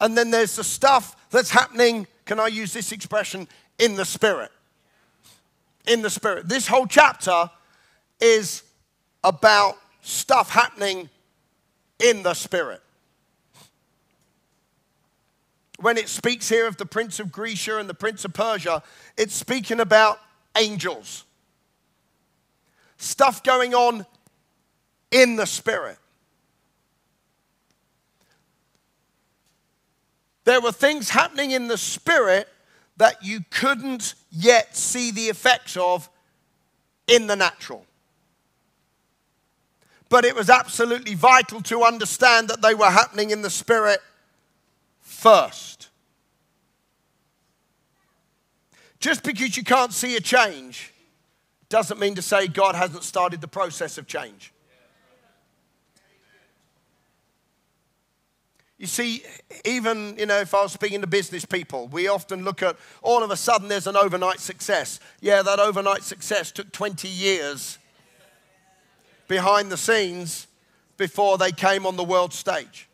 and 0.00 0.16
then 0.16 0.30
there's 0.30 0.56
the 0.56 0.64
stuff 0.64 1.16
that's 1.30 1.50
happening, 1.50 2.06
can 2.24 2.38
I 2.38 2.46
use 2.46 2.72
this 2.72 2.92
expression, 2.92 3.48
in 3.78 3.96
the 3.96 4.04
spirit. 4.04 4.50
In 5.86 6.02
the 6.02 6.10
spirit. 6.10 6.48
This 6.48 6.66
whole 6.66 6.86
chapter 6.86 7.50
is 8.20 8.62
about 9.24 9.76
stuff 10.02 10.50
happening 10.50 11.08
in 11.98 12.22
the 12.22 12.34
spirit. 12.34 12.82
When 15.80 15.96
it 15.96 16.08
speaks 16.08 16.48
here 16.48 16.66
of 16.66 16.76
the 16.76 16.86
prince 16.86 17.20
of 17.20 17.30
Grecia 17.30 17.78
and 17.78 17.88
the 17.88 17.94
prince 17.94 18.24
of 18.24 18.32
Persia, 18.32 18.82
it's 19.16 19.34
speaking 19.34 19.78
about 19.78 20.18
angels. 20.56 21.24
Stuff 22.96 23.44
going 23.44 23.74
on 23.74 24.04
in 25.10 25.36
the 25.36 25.46
spirit. 25.46 25.98
There 30.48 30.62
were 30.62 30.72
things 30.72 31.10
happening 31.10 31.50
in 31.50 31.68
the 31.68 31.76
spirit 31.76 32.48
that 32.96 33.22
you 33.22 33.40
couldn't 33.50 34.14
yet 34.30 34.74
see 34.74 35.10
the 35.10 35.24
effects 35.24 35.76
of 35.76 36.08
in 37.06 37.26
the 37.26 37.36
natural. 37.36 37.84
But 40.08 40.24
it 40.24 40.34
was 40.34 40.48
absolutely 40.48 41.12
vital 41.12 41.60
to 41.64 41.82
understand 41.82 42.48
that 42.48 42.62
they 42.62 42.74
were 42.74 42.88
happening 42.88 43.28
in 43.28 43.42
the 43.42 43.50
spirit 43.50 44.00
first. 45.02 45.90
Just 49.00 49.24
because 49.24 49.54
you 49.54 49.64
can't 49.64 49.92
see 49.92 50.16
a 50.16 50.20
change 50.20 50.94
doesn't 51.68 52.00
mean 52.00 52.14
to 52.14 52.22
say 52.22 52.48
God 52.48 52.74
hasn't 52.74 53.04
started 53.04 53.42
the 53.42 53.48
process 53.48 53.98
of 53.98 54.06
change. 54.06 54.54
You 58.78 58.86
see, 58.86 59.24
even, 59.64 60.16
you 60.16 60.26
know, 60.26 60.38
if 60.38 60.54
I 60.54 60.62
was 60.62 60.72
speaking 60.72 61.00
to 61.00 61.08
business 61.08 61.44
people, 61.44 61.88
we 61.88 62.06
often 62.06 62.44
look 62.44 62.62
at 62.62 62.76
all 63.02 63.24
of 63.24 63.30
a 63.32 63.36
sudden 63.36 63.66
there's 63.66 63.88
an 63.88 63.96
overnight 63.96 64.38
success. 64.38 65.00
Yeah, 65.20 65.42
that 65.42 65.58
overnight 65.58 66.04
success 66.04 66.52
took 66.52 66.70
20 66.70 67.08
years 67.08 67.78
behind 69.26 69.72
the 69.72 69.76
scenes 69.76 70.46
before 70.96 71.38
they 71.38 71.50
came 71.50 71.86
on 71.86 71.96
the 71.96 72.04
world 72.04 72.32
stage. 72.32 72.88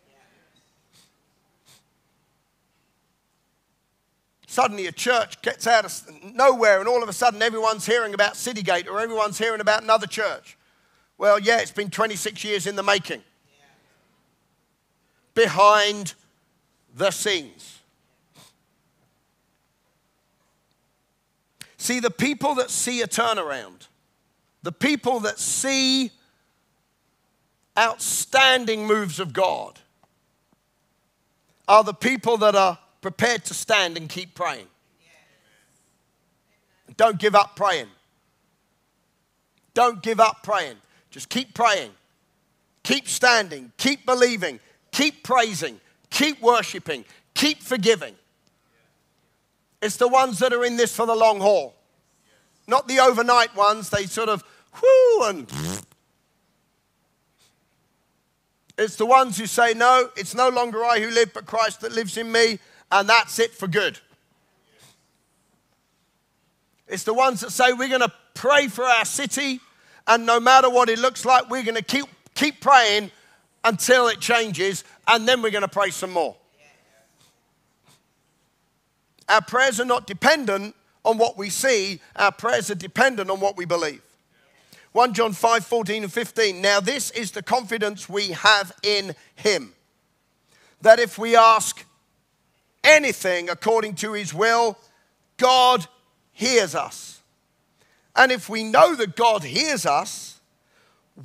Suddenly, 4.46 4.86
a 4.86 4.92
church 4.92 5.42
gets 5.42 5.66
out 5.66 5.84
of 5.84 6.00
nowhere, 6.32 6.78
and 6.78 6.88
all 6.88 7.02
of 7.02 7.08
a 7.08 7.12
sudden, 7.12 7.42
everyone's 7.42 7.84
hearing 7.84 8.14
about 8.14 8.34
Citygate 8.34 8.88
or 8.88 9.00
everyone's 9.00 9.36
hearing 9.36 9.60
about 9.60 9.82
another 9.82 10.06
church. 10.06 10.56
Well, 11.18 11.40
yeah, 11.40 11.58
it's 11.58 11.72
been 11.72 11.90
26 11.90 12.42
years 12.44 12.66
in 12.66 12.76
the 12.76 12.82
making 12.82 13.22
behind 15.34 16.14
the 16.94 17.10
scenes. 17.10 17.80
See, 21.76 22.00
the 22.00 22.10
people 22.10 22.54
that 22.54 22.70
see 22.70 23.02
a 23.02 23.06
turnaround, 23.06 23.88
the 24.62 24.72
people 24.72 25.20
that 25.20 25.38
see 25.38 26.10
outstanding 27.78 28.86
moves 28.86 29.20
of 29.20 29.32
God, 29.32 29.78
are 31.68 31.84
the 31.84 31.94
people 31.94 32.38
that 32.38 32.54
are 32.54 32.78
prepared 33.00 33.44
to 33.46 33.54
stand 33.54 33.96
and 33.96 34.08
keep 34.08 34.34
praying. 34.34 34.66
Don't 36.96 37.18
give 37.18 37.34
up 37.34 37.56
praying. 37.56 37.88
Don't 39.74 40.02
give 40.02 40.20
up 40.20 40.42
praying. 40.42 40.76
Just 41.10 41.28
keep 41.28 41.52
praying. 41.54 41.90
Keep 42.82 43.08
standing. 43.08 43.72
Keep 43.76 44.06
believing. 44.06 44.60
Keep 44.94 45.24
praising, 45.24 45.80
keep 46.08 46.40
worshiping, 46.40 47.04
keep 47.34 47.60
forgiving. 47.60 48.14
It's 49.82 49.96
the 49.96 50.06
ones 50.06 50.38
that 50.38 50.52
are 50.52 50.64
in 50.64 50.76
this 50.76 50.94
for 50.94 51.04
the 51.04 51.16
long 51.16 51.40
haul, 51.40 51.74
not 52.68 52.86
the 52.86 53.00
overnight 53.00 53.56
ones. 53.56 53.90
They 53.90 54.06
sort 54.06 54.28
of 54.28 54.44
whoo 54.80 55.24
and. 55.24 55.52
It's 58.78 58.94
the 58.94 59.04
ones 59.04 59.36
who 59.36 59.46
say, 59.46 59.74
No, 59.74 60.10
it's 60.16 60.32
no 60.32 60.48
longer 60.48 60.84
I 60.84 61.00
who 61.00 61.10
live, 61.10 61.34
but 61.34 61.44
Christ 61.44 61.80
that 61.80 61.90
lives 61.90 62.16
in 62.16 62.30
me, 62.30 62.60
and 62.92 63.08
that's 63.08 63.40
it 63.40 63.50
for 63.50 63.66
good. 63.66 63.98
It's 66.86 67.02
the 67.02 67.14
ones 67.14 67.40
that 67.40 67.50
say, 67.50 67.72
We're 67.72 67.88
going 67.88 68.00
to 68.00 68.12
pray 68.34 68.68
for 68.68 68.84
our 68.84 69.04
city, 69.04 69.58
and 70.06 70.24
no 70.24 70.38
matter 70.38 70.70
what 70.70 70.88
it 70.88 71.00
looks 71.00 71.24
like, 71.24 71.50
we're 71.50 71.64
going 71.64 71.74
to 71.74 71.82
keep, 71.82 72.06
keep 72.36 72.60
praying 72.60 73.10
until 73.64 74.08
it 74.08 74.20
changes, 74.20 74.84
and 75.08 75.26
then 75.26 75.42
we're 75.42 75.50
going 75.50 75.62
to 75.62 75.68
pray 75.68 75.90
some 75.90 76.12
more. 76.12 76.36
Our 79.28 79.42
prayers 79.42 79.80
are 79.80 79.86
not 79.86 80.06
dependent 80.06 80.76
on 81.04 81.18
what 81.18 81.36
we 81.36 81.50
see, 81.50 82.00
our 82.16 82.32
prayers 82.32 82.70
are 82.70 82.76
dependent 82.76 83.30
on 83.30 83.40
what 83.40 83.56
we 83.56 83.64
believe. 83.64 84.02
1 84.92 85.12
John 85.12 85.32
5 85.32 85.66
14 85.66 86.04
and 86.04 86.12
15. 86.12 86.60
Now, 86.60 86.80
this 86.80 87.10
is 87.10 87.32
the 87.32 87.42
confidence 87.42 88.08
we 88.08 88.28
have 88.28 88.72
in 88.82 89.14
Him 89.34 89.74
that 90.82 91.00
if 91.00 91.18
we 91.18 91.34
ask 91.34 91.84
anything 92.84 93.48
according 93.48 93.94
to 93.96 94.12
His 94.12 94.32
will, 94.32 94.78
God 95.36 95.86
hears 96.32 96.74
us. 96.74 97.20
And 98.14 98.30
if 98.30 98.48
we 98.48 98.62
know 98.62 98.94
that 98.94 99.16
God 99.16 99.42
hears 99.42 99.86
us, 99.86 100.40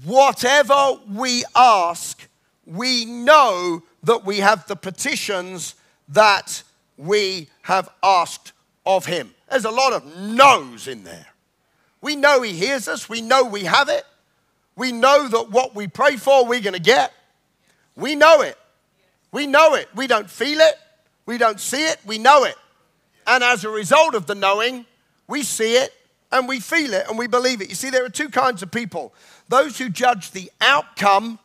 whatever 0.03 0.97
we 1.07 1.43
ask, 1.55 2.27
we 2.69 3.05
know 3.05 3.83
that 4.03 4.25
we 4.25 4.37
have 4.37 4.67
the 4.67 4.75
petitions 4.75 5.75
that 6.09 6.63
we 6.97 7.49
have 7.63 7.89
asked 8.03 8.53
of 8.85 9.05
him. 9.05 9.33
There's 9.49 9.65
a 9.65 9.71
lot 9.71 9.93
of 9.93 10.17
no's 10.17 10.87
in 10.87 11.03
there. 11.03 11.27
We 12.01 12.15
know 12.15 12.41
he 12.41 12.53
hears 12.53 12.87
us, 12.87 13.09
we 13.09 13.21
know 13.21 13.43
we 13.43 13.63
have 13.63 13.89
it. 13.89 14.05
We 14.75 14.93
know 14.93 15.27
that 15.27 15.51
what 15.51 15.75
we 15.75 15.87
pray 15.87 16.15
for, 16.15 16.45
we're 16.45 16.61
going 16.61 16.73
to 16.73 16.79
get. 16.79 17.11
We 17.97 18.15
know 18.15 18.41
it. 18.41 18.57
We 19.31 19.45
know 19.45 19.73
it. 19.73 19.89
We 19.93 20.07
don't 20.07 20.29
feel 20.29 20.59
it. 20.59 20.75
We 21.25 21.37
don't 21.37 21.59
see 21.59 21.85
it. 21.85 21.97
We 22.05 22.17
know 22.17 22.45
it. 22.45 22.55
And 23.27 23.43
as 23.43 23.65
a 23.65 23.69
result 23.69 24.15
of 24.15 24.25
the 24.25 24.35
knowing, 24.35 24.85
we 25.27 25.43
see 25.43 25.75
it 25.75 25.93
and 26.31 26.47
we 26.47 26.59
feel 26.59 26.93
it 26.93 27.07
and 27.09 27.17
we 27.17 27.27
believe 27.27 27.61
it. 27.61 27.69
You 27.69 27.75
see, 27.75 27.89
there 27.89 28.05
are 28.05 28.09
two 28.09 28.29
kinds 28.29 28.63
of 28.63 28.71
people 28.71 29.13
those 29.49 29.77
who 29.77 29.89
judge 29.89 30.31
the 30.31 30.51
outcome 30.61 31.39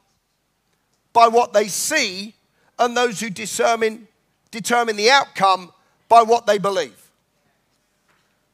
by 1.15 1.29
what 1.29 1.55
they 1.55 1.69
see, 1.69 2.35
and 2.79 2.95
those 2.95 3.21
who 3.21 3.31
determine, 3.31 4.07
determine 4.51 4.97
the 4.97 5.09
outcome 5.09 5.73
by 6.09 6.23
what 6.23 6.45
they 6.47 6.59
believe. 6.59 7.11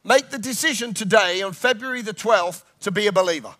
Make 0.05 0.29
the 0.29 0.37
decision 0.37 0.93
today 0.93 1.41
on 1.41 1.53
February 1.53 2.01
the 2.01 2.13
12th 2.13 2.63
to 2.81 2.91
be 2.91 3.07
a 3.07 3.11
believer. 3.11 3.53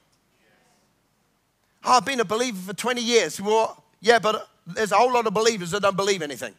Oh, 1.84 1.98
I've 1.98 2.06
been 2.06 2.20
a 2.20 2.26
believer 2.26 2.60
for 2.60 2.74
20 2.74 3.02
years. 3.02 3.42
Well, 3.42 3.84
yeah, 4.00 4.20
but 4.20 4.48
there's 4.68 4.92
a 4.92 4.96
whole 4.96 5.12
lot 5.12 5.26
of 5.28 5.34
believers 5.34 5.72
that 5.72 5.82
don't 5.82 5.98
believe 5.98 6.22
anything. 6.22 6.54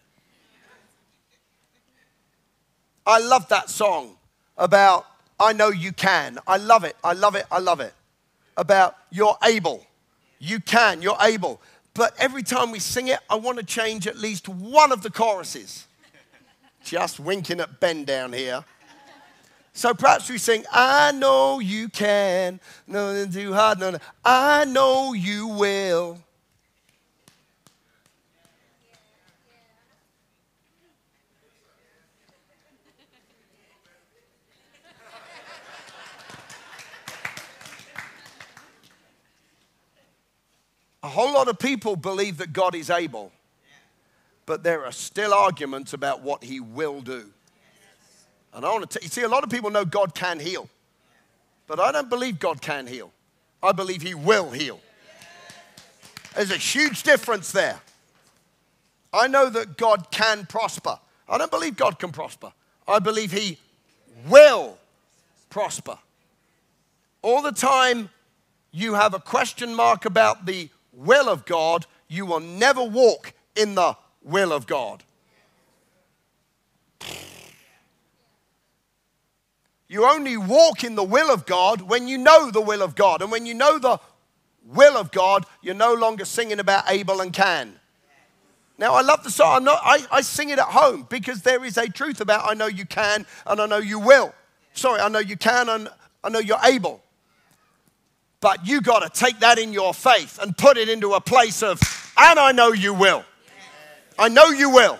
I 3.07 3.19
love 3.19 3.49
that 3.49 3.71
song 3.71 4.17
about 4.59 5.07
I 5.39 5.53
know 5.53 5.71
you 5.71 5.93
can. 5.93 6.39
I 6.47 6.57
love 6.57 6.85
it. 6.85 6.97
I 7.03 7.13
love 7.15 7.35
it. 7.35 7.47
I 7.51 7.59
love 7.59 7.81
it. 7.81 7.95
About 8.57 8.97
you're 9.11 9.37
able. 9.45 9.85
You 10.39 10.61
can. 10.61 11.03
You're 11.03 11.17
able 11.21 11.61
but 11.95 12.15
every 12.19 12.43
time 12.43 12.71
we 12.71 12.79
sing 12.79 13.09
it, 13.09 13.21
I 13.29 13.37
want 13.37 13.59
to 13.59 13.65
change 13.65 14.07
at 14.07 14.17
least 14.17 14.49
one 14.49 14.93
of 14.93 15.03
the 15.03 15.11
choruses. 15.11 15.87
Just 16.83 17.21
winking 17.21 17.61
at 17.61 17.81
Ben 17.81 18.05
down 18.05 18.33
here. 18.33 18.65
So 19.75 19.95
perhaps 19.95 20.29
we 20.29 20.39
sing, 20.39 20.65
I 20.71 21.13
know 21.13 21.59
you 21.59 21.89
can. 21.89 22.61
No, 22.87 23.27
too 23.27 23.55
hard. 23.55 23.79
No, 23.79 23.91
no. 23.91 23.99
I 24.25 24.65
know 24.65 25.13
you 25.13 25.47
will. 25.49 26.19
A 41.03 41.09
whole 41.09 41.33
lot 41.33 41.49
of 41.49 41.59
people 41.59 41.97
believe 41.97 42.39
that 42.39 42.53
God 42.53 42.75
is 42.75 42.89
able, 42.89 43.33
but 44.47 44.63
there 44.63 44.85
are 44.85 44.93
still 44.93 45.35
arguments 45.35 45.93
about 45.93 46.23
what 46.23 46.45
he 46.45 46.61
will 46.61 47.01
do. 47.01 47.25
And 48.55 48.65
I 48.65 48.71
want 48.71 48.89
to 48.89 48.99
tell 48.99 49.05
you, 49.05 49.09
see, 49.09 49.23
a 49.23 49.29
lot 49.29 49.43
of 49.43 49.51
people 49.51 49.71
know 49.71 49.85
God 49.85 50.15
can 50.15 50.39
heal, 50.39 50.69
but 51.67 51.81
I 51.81 51.91
don't 51.91 52.09
believe 52.09 52.39
God 52.39 52.61
can 52.61 52.87
heal. 52.87 53.11
I 53.63 53.73
believe 53.73 54.03
he 54.03 54.15
will 54.15 54.51
heal. 54.51 54.81
There's 56.35 56.51
a 56.51 56.57
huge 56.57 57.03
difference 57.03 57.53
there. 57.53 57.81
I 59.13 59.29
know 59.29 59.51
that 59.51 59.77
God 59.77 60.11
can 60.11 60.47
prosper. 60.47 60.99
I 61.29 61.39
don't 61.39 61.51
believe 61.51 61.77
God 61.77 61.99
can 61.99 62.13
prosper. 62.13 62.53
I 62.89 62.99
believe 62.99 63.33
he 63.33 63.59
will 64.29 64.79
prosper. 65.51 65.99
All 67.21 67.43
the 67.43 67.53
time 67.53 68.09
you 68.71 68.95
have 68.95 69.15
a 69.15 69.19
question 69.19 69.75
mark 69.75 70.05
about 70.05 70.47
the 70.47 70.69
will 70.93 71.29
of 71.29 71.45
God, 71.45 71.87
you 72.09 72.27
will 72.27 72.41
never 72.41 72.83
walk 72.83 73.33
in 73.57 73.75
the 73.75 73.97
will 74.23 74.53
of 74.53 74.67
God. 74.67 75.03
You 79.89 80.07
only 80.07 80.39
walk 80.39 80.85
in 80.85 80.95
the 80.95 81.05
will 81.05 81.31
of 81.31 81.45
God 81.45 81.83
when 81.83 82.09
you 82.09 82.17
know 82.17 82.51
the 82.51 82.63
will 82.63 82.83
of 82.83 82.95
God. 82.95 83.21
And 83.21 83.31
when 83.31 83.45
you 83.45 83.53
know 83.53 83.79
the 83.79 83.99
will 84.65 84.97
of 84.97 85.11
God, 85.11 85.45
you're 85.61 85.75
no 85.75 85.93
longer 85.93 86.25
singing 86.25 86.61
about 86.61 86.91
able 86.91 87.21
and 87.21 87.33
Can. 87.33 87.79
Now, 88.79 88.95
I 88.95 89.03
love 89.03 89.23
the 89.23 89.31
song. 89.31 89.57
I'm 89.57 89.65
not, 89.65 89.81
I, 89.85 89.99
I 90.11 90.21
sing 90.23 90.49
it 90.49 90.59
at 90.59 90.65
home 90.65 91.07
because 91.11 91.43
there 91.43 91.63
is 91.65 91.77
a 91.77 91.89
truth 91.89 92.21
about 92.23 92.49
I 92.49 92.55
know 92.55 92.67
you 92.67 92.87
can 92.87 93.27
and 93.47 93.61
I 93.61 93.67
know 93.67 93.79
you 93.79 93.99
will. 93.99 94.35
Sorry, 94.73 95.01
I 95.01 95.09
know 95.09 95.19
you 95.19 95.37
can 95.37 95.69
and 95.69 95.89
I 96.25 96.31
know 96.31 96.39
you're 96.39 96.59
able. 96.65 97.03
But 98.43 98.67
you 98.67 98.81
got 98.81 98.99
to 99.01 99.09
take 99.09 99.39
that 99.39 99.59
in 99.59 99.73
your 99.73 99.95
faith 99.95 100.39
and 100.43 100.59
put 100.59 100.77
it 100.77 100.89
into 100.89 101.15
a 101.15 101.21
place 101.21 101.63
of, 101.63 101.81
and 102.19 102.39
I 102.39 102.51
know 102.51 102.73
you 102.73 102.93
will. 102.93 103.25
I 104.19 104.29
know 104.29 104.47
you 104.49 104.69
will. 104.69 104.99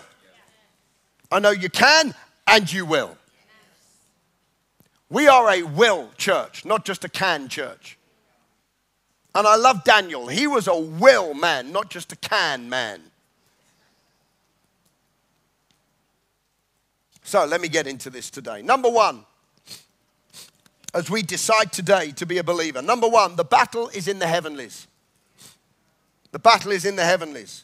I 1.29 1.39
know 1.39 1.51
you 1.51 1.69
can 1.69 2.15
and 2.47 2.71
you 2.71 2.85
will. 2.85 3.17
We 5.09 5.27
are 5.27 5.51
a 5.51 5.63
will 5.63 6.09
church, 6.17 6.63
not 6.63 6.85
just 6.85 7.03
a 7.03 7.09
can 7.09 7.49
church. 7.49 7.97
And 9.35 9.45
I 9.45 9.57
love 9.57 9.83
Daniel. 9.83 10.27
He 10.27 10.47
was 10.47 10.67
a 10.67 10.77
will 10.77 11.33
man, 11.33 11.73
not 11.73 11.89
just 11.89 12.13
a 12.13 12.15
can 12.15 12.69
man. 12.69 13.01
So 17.23 17.45
let 17.45 17.59
me 17.59 17.67
get 17.67 17.87
into 17.87 18.09
this 18.09 18.29
today. 18.29 18.61
Number 18.61 18.89
one, 18.89 19.25
as 20.93 21.09
we 21.09 21.21
decide 21.21 21.71
today 21.71 22.11
to 22.11 22.25
be 22.25 22.37
a 22.37 22.43
believer, 22.43 22.81
number 22.81 23.07
one, 23.07 23.35
the 23.35 23.43
battle 23.43 23.89
is 23.89 24.07
in 24.07 24.19
the 24.19 24.27
heavenlies. 24.27 24.87
The 26.31 26.39
battle 26.39 26.71
is 26.71 26.85
in 26.85 26.95
the 26.95 27.03
heavenlies. 27.03 27.63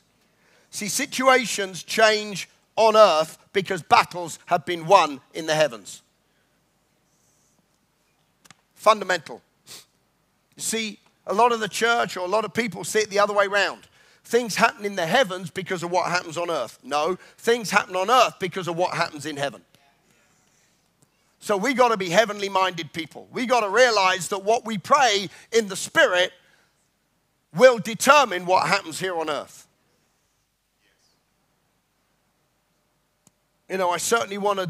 See, 0.71 0.87
situations 0.87 1.83
change 1.83 2.49
on 2.75 2.95
earth 2.95 3.37
because 3.53 3.81
battles 3.81 4.39
have 4.45 4.65
been 4.65 4.85
won 4.85 5.21
in 5.33 5.45
the 5.45 5.55
heavens. 5.55 6.01
Fundamental. 8.75 9.41
You 10.55 10.61
see, 10.63 10.99
a 11.27 11.33
lot 11.33 11.51
of 11.51 11.59
the 11.59 11.67
church 11.67 12.15
or 12.17 12.21
a 12.21 12.29
lot 12.29 12.45
of 12.45 12.53
people 12.53 12.83
see 12.83 12.99
it 12.99 13.09
the 13.09 13.19
other 13.19 13.33
way 13.33 13.45
around. 13.45 13.87
Things 14.23 14.55
happen 14.55 14.85
in 14.85 14.95
the 14.95 15.05
heavens 15.05 15.49
because 15.49 15.81
of 15.81 15.91
what 15.91 16.09
happens 16.09 16.37
on 16.37 16.51
earth. 16.51 16.79
No, 16.83 17.17
things 17.37 17.71
happen 17.71 17.95
on 17.95 18.09
earth 18.09 18.35
because 18.39 18.67
of 18.67 18.77
what 18.77 18.95
happens 18.95 19.25
in 19.25 19.37
heaven. 19.37 19.61
So 21.39 21.55
we 21.55 21.73
got 21.73 21.89
to 21.89 21.97
be 21.97 22.09
heavenly 22.09 22.49
minded 22.49 22.91
people. 22.93 23.27
We 23.31 23.45
got 23.45 23.61
to 23.61 23.69
realize 23.69 24.27
that 24.29 24.39
what 24.39 24.65
we 24.65 24.77
pray 24.77 25.29
in 25.51 25.67
the 25.67 25.75
spirit 25.75 26.31
will 27.55 27.79
determine 27.79 28.45
what 28.45 28.67
happens 28.67 28.99
here 28.99 29.17
on 29.17 29.29
earth. 29.29 29.67
You 33.69 33.77
know, 33.77 33.89
I 33.91 33.97
certainly 33.97 34.37
want 34.37 34.59
to 34.59 34.69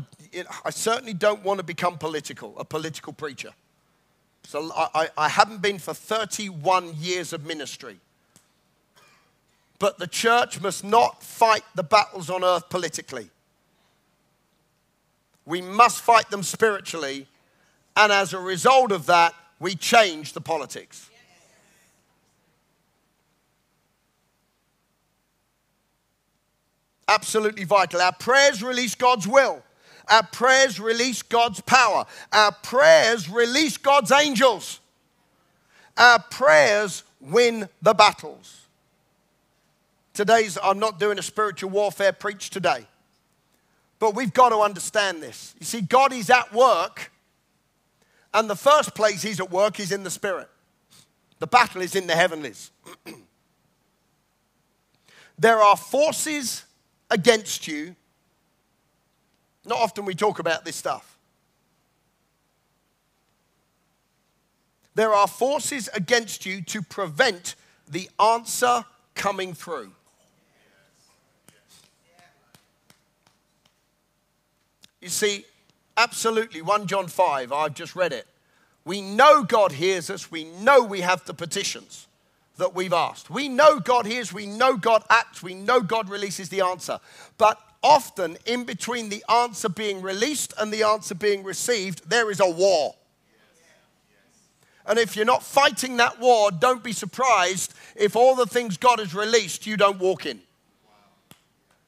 I 0.63 0.69
certainly 0.69 1.13
don't 1.13 1.43
want 1.43 1.57
to 1.59 1.63
become 1.63 1.97
political, 1.97 2.53
a 2.59 2.65
political 2.65 3.13
preacher. 3.13 3.51
So 4.43 4.71
I, 4.75 5.09
I 5.17 5.29
haven't 5.29 5.61
been 5.61 5.79
for 5.79 5.93
31 5.93 6.95
years 6.97 7.33
of 7.33 7.45
ministry. 7.45 7.97
But 9.79 9.97
the 9.97 10.07
church 10.07 10.61
must 10.61 10.83
not 10.83 11.23
fight 11.23 11.63
the 11.73 11.83
battles 11.83 12.29
on 12.29 12.43
earth 12.43 12.69
politically. 12.69 13.29
We 15.49 15.61
must 15.61 16.01
fight 16.01 16.29
them 16.29 16.43
spiritually. 16.43 17.25
And 17.97 18.11
as 18.11 18.33
a 18.33 18.39
result 18.39 18.91
of 18.91 19.07
that, 19.07 19.33
we 19.59 19.73
change 19.73 20.33
the 20.33 20.41
politics. 20.41 21.09
Absolutely 27.07 27.63
vital. 27.63 27.99
Our 27.99 28.13
prayers 28.13 28.61
release 28.61 28.93
God's 28.93 29.27
will. 29.27 29.63
Our 30.07 30.21
prayers 30.21 30.79
release 30.79 31.23
God's 31.23 31.61
power. 31.61 32.05
Our 32.31 32.51
prayers 32.51 33.27
release 33.27 33.75
God's 33.77 34.11
angels. 34.11 34.79
Our 35.97 36.19
prayers 36.29 37.01
win 37.19 37.67
the 37.81 37.95
battles. 37.95 38.67
Today's, 40.13 40.59
I'm 40.61 40.77
not 40.77 40.99
doing 40.99 41.17
a 41.17 41.23
spiritual 41.23 41.71
warfare 41.71 42.13
preach 42.13 42.51
today. 42.51 42.85
But 43.99 44.15
we've 44.15 44.33
got 44.33 44.49
to 44.49 44.57
understand 44.59 45.21
this. 45.21 45.53
You 45.59 45.65
see, 45.65 45.81
God 45.81 46.13
is 46.13 46.29
at 46.29 46.53
work, 46.53 47.11
and 48.33 48.49
the 48.49 48.55
first 48.55 48.95
place 48.95 49.21
He's 49.21 49.39
at 49.39 49.51
work 49.51 49.79
is 49.79 49.91
in 49.91 50.03
the 50.03 50.09
Spirit. 50.09 50.49
The 51.39 51.47
battle 51.47 51.81
is 51.81 51.95
in 51.95 52.07
the 52.07 52.15
heavenlies. 52.15 52.71
there 55.37 55.59
are 55.59 55.77
forces 55.77 56.65
against 57.09 57.67
you 57.67 57.95
not 59.69 59.79
often 59.79 60.03
we 60.05 60.15
talk 60.15 60.39
about 60.39 60.65
this 60.65 60.75
stuff. 60.75 61.17
There 64.95 65.13
are 65.13 65.27
forces 65.27 65.89
against 65.93 66.45
you 66.45 66.61
to 66.63 66.81
prevent 66.81 67.55
the 67.87 68.09
answer 68.19 68.83
coming 69.15 69.53
through. 69.53 69.91
You 75.01 75.09
see, 75.09 75.45
absolutely, 75.95 76.61
1 76.61 76.87
John 76.87 77.07
5, 77.07 77.51
I've 77.51 77.73
just 77.73 77.95
read 77.95 78.13
it. 78.13 78.27
We 78.85 79.01
know 79.01 79.43
God 79.43 79.71
hears 79.71 80.09
us, 80.09 80.31
we 80.31 80.45
know 80.45 80.83
we 80.83 81.01
have 81.01 81.25
the 81.25 81.33
petitions 81.33 82.07
that 82.57 82.75
we've 82.75 82.93
asked. 82.93 83.29
We 83.29 83.47
know 83.47 83.79
God 83.79 84.05
hears, 84.05 84.33
we 84.33 84.45
know 84.45 84.77
God 84.77 85.03
acts, 85.09 85.41
we 85.41 85.53
know 85.53 85.81
God 85.81 86.09
releases 86.09 86.49
the 86.49 86.61
answer. 86.61 86.99
But 87.37 87.59
often 87.81 88.37
in 88.45 88.65
between 88.65 89.09
the 89.09 89.23
answer 89.29 89.69
being 89.69 90.01
released 90.01 90.53
and 90.57 90.71
the 90.71 90.83
answer 90.83 91.15
being 91.15 91.43
received, 91.43 92.09
there 92.09 92.29
is 92.29 92.39
a 92.39 92.49
war. 92.49 92.95
And 94.85 94.97
if 94.97 95.15
you're 95.15 95.25
not 95.25 95.43
fighting 95.43 95.97
that 95.97 96.19
war, 96.19 96.51
don't 96.51 96.83
be 96.83 96.93
surprised 96.93 97.73
if 97.95 98.15
all 98.15 98.35
the 98.35 98.47
things 98.47 98.75
God 98.77 98.99
has 98.99 99.13
released 99.13 99.67
you 99.67 99.77
don't 99.77 99.99
walk 99.99 100.25
in. 100.25 100.41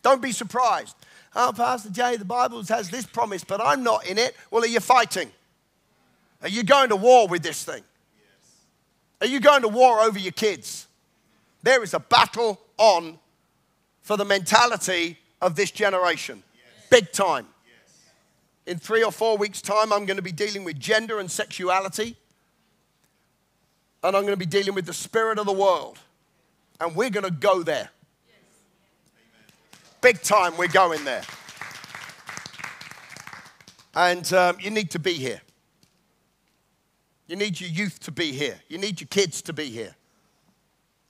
Don't 0.01 0.21
be 0.21 0.31
surprised. 0.31 0.95
Oh, 1.35 1.53
Pastor 1.55 1.89
Jay, 1.89 2.17
the 2.17 2.25
Bible 2.25 2.63
has 2.63 2.89
this 2.89 3.05
promise, 3.05 3.43
but 3.43 3.61
I'm 3.61 3.83
not 3.83 4.05
in 4.05 4.17
it. 4.17 4.35
Well, 4.49 4.63
are 4.63 4.67
you 4.67 4.79
fighting? 4.79 5.31
Are 6.41 6.49
you 6.49 6.63
going 6.63 6.89
to 6.89 6.95
war 6.95 7.27
with 7.27 7.43
this 7.43 7.63
thing? 7.63 7.83
Are 9.21 9.27
you 9.27 9.39
going 9.39 9.61
to 9.61 9.67
war 9.67 9.99
over 10.01 10.17
your 10.17 10.31
kids? 10.31 10.87
There 11.63 11.83
is 11.83 11.93
a 11.93 11.99
battle 11.99 12.59
on 12.77 13.19
for 14.01 14.17
the 14.17 14.25
mentality 14.25 15.19
of 15.41 15.55
this 15.55 15.69
generation. 15.69 16.41
Yes. 16.55 16.87
Big 16.89 17.11
time. 17.11 17.47
Yes. 17.65 17.99
In 18.65 18.79
three 18.79 19.03
or 19.03 19.11
four 19.11 19.37
weeks' 19.37 19.61
time, 19.61 19.93
I'm 19.93 20.05
going 20.05 20.17
to 20.17 20.23
be 20.23 20.31
dealing 20.31 20.63
with 20.63 20.79
gender 20.79 21.19
and 21.19 21.29
sexuality. 21.29 22.15
And 24.03 24.15
I'm 24.15 24.23
going 24.23 24.33
to 24.33 24.37
be 24.37 24.47
dealing 24.47 24.73
with 24.73 24.87
the 24.87 24.93
spirit 24.93 25.37
of 25.37 25.45
the 25.45 25.53
world. 25.53 25.99
And 26.79 26.95
we're 26.95 27.11
going 27.11 27.25
to 27.25 27.31
go 27.31 27.61
there. 27.61 27.91
Big 30.01 30.23
time, 30.23 30.57
we're 30.57 30.67
going 30.67 31.03
there. 31.05 31.21
And 33.93 34.33
um, 34.33 34.57
you 34.59 34.71
need 34.71 34.89
to 34.91 34.99
be 34.99 35.13
here. 35.13 35.41
You 37.27 37.35
need 37.35 37.61
your 37.61 37.69
youth 37.69 37.99
to 38.01 38.11
be 38.11 38.31
here. 38.31 38.59
You 38.67 38.79
need 38.79 38.99
your 38.99 39.07
kids 39.09 39.43
to 39.43 39.53
be 39.53 39.65
here. 39.65 39.95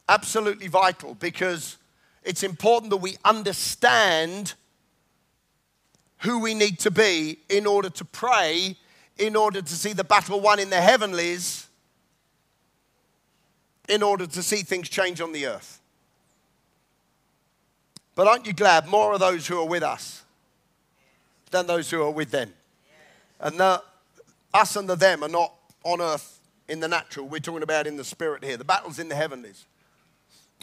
Absolutely 0.09 0.67
vital 0.67 1.15
because 1.15 1.77
it's 2.23 2.43
important 2.43 2.89
that 2.89 2.97
we 2.97 3.17
understand 3.23 4.55
who 6.19 6.39
we 6.39 6.53
need 6.53 6.77
to 6.79 6.91
be 6.91 7.39
in 7.49 7.65
order 7.65 7.89
to 7.89 8.03
pray, 8.03 8.75
in 9.17 9.37
order 9.37 9.61
to 9.61 9.73
see 9.73 9.93
the 9.93 10.03
battle 10.03 10.41
won 10.41 10.59
in 10.59 10.69
the 10.69 10.81
heavenlies, 10.81 11.67
in 13.87 14.03
order 14.03 14.27
to 14.27 14.43
see 14.43 14.63
things 14.63 14.89
change 14.89 15.21
on 15.21 15.31
the 15.31 15.47
earth. 15.47 15.80
But 18.21 18.27
aren't 18.27 18.45
you 18.45 18.53
glad 18.53 18.85
more 18.85 19.13
of 19.13 19.19
those 19.19 19.47
who 19.47 19.59
are 19.59 19.67
with 19.67 19.81
us 19.81 20.21
than 21.49 21.65
those 21.65 21.89
who 21.89 22.03
are 22.03 22.11
with 22.11 22.29
them? 22.29 22.53
And 23.39 23.59
the, 23.59 23.81
us 24.53 24.75
and 24.75 24.87
the 24.87 24.93
them 24.93 25.23
are 25.23 25.27
not 25.27 25.51
on 25.83 26.01
earth 26.01 26.39
in 26.67 26.81
the 26.81 26.87
natural. 26.87 27.27
We're 27.27 27.39
talking 27.39 27.63
about 27.63 27.87
in 27.87 27.97
the 27.97 28.03
spirit 28.03 28.43
here. 28.43 28.57
The 28.57 28.63
battle's 28.63 28.99
in 28.99 29.09
the 29.09 29.15
heavenlies. 29.15 29.65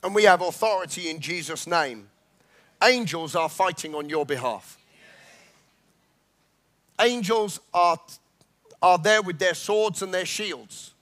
and 0.05 0.15
we 0.15 0.23
have 0.23 0.41
authority 0.41 1.11
in 1.11 1.19
Jesus' 1.19 1.67
name. 1.67 2.09
Angels 2.81 3.35
are 3.35 3.49
fighting 3.49 3.93
on 3.93 4.09
your 4.09 4.25
behalf. 4.25 4.79
Angels 7.01 7.59
are, 7.75 7.99
are 8.81 8.99
there 8.99 9.21
with 9.21 9.41
their 9.41 9.55
swords 9.55 10.01
and 10.01 10.15
their 10.15 10.27
shields 10.27 10.95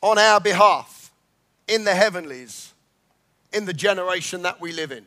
on 0.00 0.16
our 0.16 0.40
behalf 0.40 1.12
in 1.68 1.84
the 1.84 1.94
heavenlies 1.94 2.71
in 3.52 3.64
the 3.64 3.72
generation 3.72 4.42
that 4.42 4.60
we 4.60 4.72
live 4.72 4.92
in. 4.92 5.06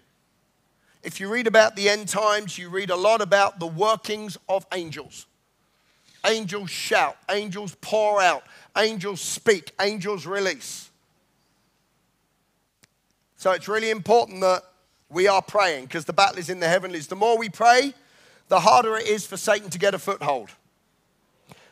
If 1.03 1.19
you 1.19 1.29
read 1.29 1.47
about 1.47 1.75
the 1.75 1.87
end 1.89 2.07
times, 2.07 2.57
you 2.57 2.69
read 2.69 2.89
a 2.89 2.95
lot 2.95 3.21
about 3.21 3.59
the 3.59 3.67
workings 3.67 4.37
of 4.49 4.65
angels. 4.73 5.27
Angels 6.25 6.71
shout, 6.71 7.17
angels 7.29 7.75
pour 7.81 8.21
out, 8.21 8.43
angels 8.75 9.21
speak, 9.21 9.71
angels 9.79 10.25
release. 10.25 10.89
So 13.37 13.51
it's 13.51 13.67
really 13.67 13.91
important 13.91 14.41
that 14.41 14.63
we 15.09 15.27
are 15.27 15.41
praying 15.41 15.85
because 15.85 16.05
the 16.05 16.13
battle 16.13 16.39
is 16.39 16.49
in 16.49 16.59
the 16.59 16.67
heavenlies. 16.67 17.05
The 17.05 17.15
more 17.15 17.37
we 17.37 17.49
pray, 17.49 17.93
the 18.47 18.59
harder 18.59 18.97
it 18.97 19.05
is 19.05 19.27
for 19.27 19.37
Satan 19.37 19.69
to 19.69 19.77
get 19.77 19.93
a 19.93 19.99
foothold. 19.99 20.49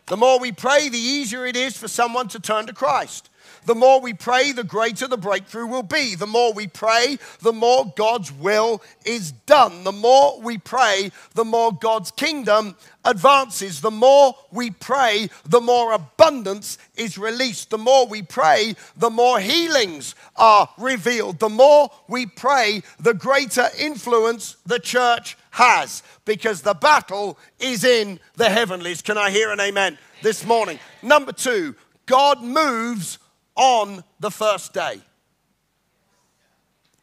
The 0.05 0.17
more 0.17 0.39
we 0.39 0.51
pray, 0.51 0.89
the 0.89 0.97
easier 0.99 1.45
it 1.45 1.55
is 1.55 1.75
for 1.75 1.87
someone 1.87 2.27
to 2.29 2.39
turn 2.39 2.67
to 2.67 2.73
Christ. 2.73 3.29
The 3.65 3.75
more 3.75 4.01
we 4.01 4.13
pray, 4.13 4.51
the 4.51 4.63
greater 4.63 5.07
the 5.07 5.17
breakthrough 5.17 5.67
will 5.67 5.83
be. 5.83 6.15
The 6.15 6.27
more 6.27 6.53
we 6.53 6.67
pray, 6.67 7.17
the 7.39 7.53
more 7.53 7.91
God's 7.95 8.31
will 8.31 8.81
is 9.05 9.31
done. 9.31 9.83
The 9.83 9.91
more 9.91 10.39
we 10.41 10.57
pray, 10.57 11.11
the 11.33 11.45
more 11.45 11.71
God's 11.71 12.11
kingdom 12.11 12.75
advances. 13.05 13.81
The 13.81 13.91
more 13.91 14.35
we 14.51 14.71
pray, 14.71 15.29
the 15.45 15.61
more 15.61 15.93
abundance 15.93 16.77
is 16.95 17.17
released. 17.17 17.69
The 17.69 17.77
more 17.77 18.07
we 18.07 18.21
pray, 18.21 18.75
the 18.97 19.09
more 19.09 19.39
healings 19.39 20.15
are 20.35 20.69
revealed. 20.77 21.39
The 21.39 21.49
more 21.49 21.89
we 22.07 22.25
pray, 22.25 22.83
the 22.99 23.13
greater 23.13 23.69
influence 23.77 24.57
the 24.65 24.79
church 24.79 25.37
has 25.51 26.03
because 26.25 26.61
the 26.61 26.73
battle 26.73 27.37
is 27.59 27.83
in 27.83 28.19
the 28.35 28.49
heavenlies. 28.49 29.01
Can 29.01 29.17
I 29.17 29.29
hear 29.29 29.51
an 29.51 29.59
amen 29.59 29.97
this 30.21 30.45
morning? 30.45 30.79
Number 31.01 31.31
two, 31.31 31.75
God 32.05 32.41
moves 32.41 33.19
on 33.55 34.03
the 34.19 34.31
first 34.31 34.73
day. 34.73 34.99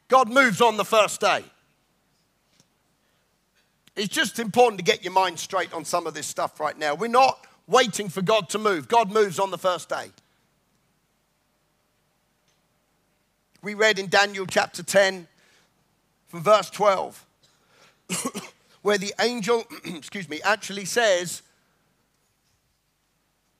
God 0.08 0.28
moves 0.28 0.60
on 0.60 0.76
the 0.76 0.84
first 0.84 1.20
day. 1.20 1.44
It's 3.96 4.08
just 4.08 4.38
important 4.38 4.78
to 4.78 4.84
get 4.84 5.04
your 5.04 5.12
mind 5.12 5.38
straight 5.38 5.72
on 5.72 5.84
some 5.84 6.06
of 6.06 6.14
this 6.14 6.26
stuff 6.26 6.58
right 6.58 6.76
now. 6.76 6.94
We're 6.94 7.08
not 7.08 7.46
waiting 7.66 8.08
for 8.08 8.22
God 8.22 8.48
to 8.50 8.58
move, 8.58 8.88
God 8.88 9.12
moves 9.12 9.38
on 9.38 9.50
the 9.50 9.58
first 9.58 9.88
day. 9.88 10.10
We 13.62 13.74
read 13.74 13.98
in 13.98 14.08
Daniel 14.08 14.46
chapter 14.46 14.82
10 14.82 15.28
from 16.28 16.42
verse 16.42 16.70
12 16.70 17.26
where 18.82 18.98
the 18.98 19.12
angel, 19.20 19.64
excuse 19.84 20.28
me, 20.28 20.40
actually 20.42 20.86
says, 20.86 21.42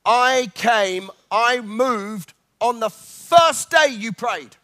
I 0.05 0.51
came, 0.55 1.11
I 1.31 1.61
moved 1.61 2.33
on 2.61 2.81
the 2.81 2.91
first 2.91 3.71
day 3.71 3.89
you 3.91 4.13
prayed. 4.13 4.57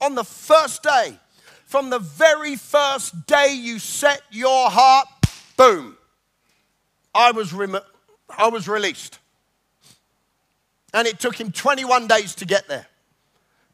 On 0.00 0.14
the 0.14 0.24
first 0.24 0.82
day. 0.82 1.18
From 1.66 1.90
the 1.90 1.98
very 1.98 2.54
first 2.54 3.26
day 3.26 3.52
you 3.52 3.80
set 3.80 4.22
your 4.30 4.70
heart, 4.70 5.08
boom, 5.56 5.96
I 7.12 7.32
was, 7.32 7.52
rem- 7.52 7.80
I 8.28 8.48
was 8.48 8.68
released. 8.68 9.18
And 10.92 11.08
it 11.08 11.18
took 11.18 11.40
him 11.40 11.50
21 11.50 12.06
days 12.06 12.36
to 12.36 12.46
get 12.46 12.68
there. 12.68 12.86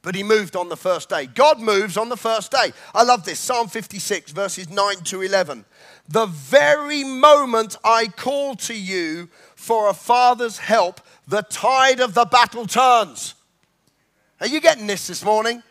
But 0.02 0.14
he 0.14 0.22
moved 0.22 0.56
on 0.56 0.70
the 0.70 0.78
first 0.78 1.10
day. 1.10 1.26
God 1.26 1.60
moves 1.60 1.98
on 1.98 2.08
the 2.08 2.16
first 2.16 2.50
day. 2.50 2.72
I 2.94 3.02
love 3.02 3.26
this. 3.26 3.38
Psalm 3.38 3.68
56, 3.68 4.32
verses 4.32 4.70
9 4.70 4.96
to 5.04 5.20
11. 5.20 5.66
The 6.08 6.24
very 6.24 7.04
moment 7.04 7.76
I 7.84 8.06
call 8.06 8.56
to 8.56 8.74
you 8.74 9.28
for 9.54 9.90
a 9.90 9.94
father's 9.94 10.56
help, 10.56 11.02
the 11.30 11.42
tide 11.42 12.00
of 12.00 12.12
the 12.12 12.24
battle 12.24 12.66
turns. 12.66 13.34
Are 14.40 14.48
you 14.48 14.60
getting 14.60 14.88
this 14.88 15.06
this 15.06 15.24
morning? 15.24 15.62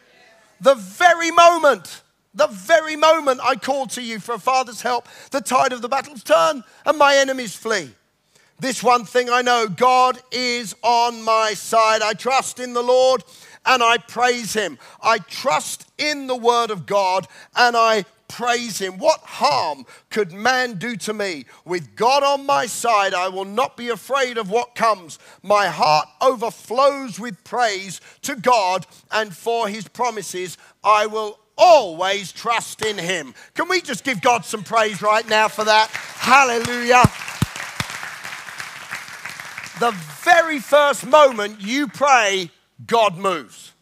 The 0.61 0.75
very 0.75 1.31
moment, 1.31 2.01
the 2.33 2.47
very 2.47 2.95
moment 2.95 3.41
I 3.43 3.55
call 3.55 3.85
to 3.87 4.01
you 4.01 4.19
for 4.19 4.35
a 4.35 4.39
father's 4.39 4.81
help, 4.81 5.07
the 5.31 5.41
tide 5.41 5.73
of 5.73 5.81
the 5.81 5.89
battles 5.89 6.23
turn 6.23 6.63
and 6.85 6.97
my 6.97 7.17
enemies 7.17 7.55
flee. 7.55 7.91
This 8.59 8.81
one 8.81 9.03
thing 9.03 9.29
I 9.29 9.41
know 9.41 9.67
God 9.67 10.19
is 10.31 10.75
on 10.81 11.23
my 11.23 11.53
side. 11.55 12.01
I 12.01 12.13
trust 12.13 12.59
in 12.59 12.73
the 12.73 12.81
Lord 12.81 13.23
and 13.65 13.83
I 13.83 13.97
praise 13.97 14.53
him. 14.53 14.77
I 15.01 15.19
trust 15.19 15.89
in 15.97 16.27
the 16.27 16.35
word 16.35 16.71
of 16.71 16.85
God 16.85 17.27
and 17.55 17.75
I 17.75 18.05
praise 18.29 18.79
him. 18.79 18.97
What 18.97 19.19
harm 19.21 19.85
could 20.09 20.31
man 20.31 20.75
do 20.75 20.95
to 20.95 21.13
me? 21.13 21.45
With 21.65 21.95
God 21.95 22.23
on 22.23 22.45
my 22.45 22.67
side, 22.67 23.13
I 23.13 23.27
will 23.27 23.45
not 23.45 23.75
be 23.75 23.89
afraid 23.89 24.37
of 24.37 24.49
what 24.49 24.75
comes. 24.75 25.19
My 25.43 25.67
heart 25.67 26.07
overflows 26.21 27.19
with 27.19 27.43
praise 27.43 27.99
to 28.21 28.35
God, 28.35 28.85
and 29.11 29.35
for 29.35 29.67
his 29.67 29.87
promises, 29.87 30.57
I 30.83 31.07
will 31.07 31.39
always 31.57 32.31
trust 32.31 32.85
in 32.85 32.97
him. 32.97 33.33
Can 33.55 33.67
we 33.67 33.81
just 33.81 34.05
give 34.05 34.21
God 34.21 34.45
some 34.45 34.63
praise 34.63 35.01
right 35.01 35.27
now 35.27 35.49
for 35.49 35.65
that? 35.65 35.89
Hallelujah. 35.89 37.03
The 39.79 39.91
very 40.23 40.59
first 40.59 41.05
moment 41.05 41.61
you 41.61 41.87
pray, 41.87 42.51
God 42.85 43.17
moves. 43.17 43.73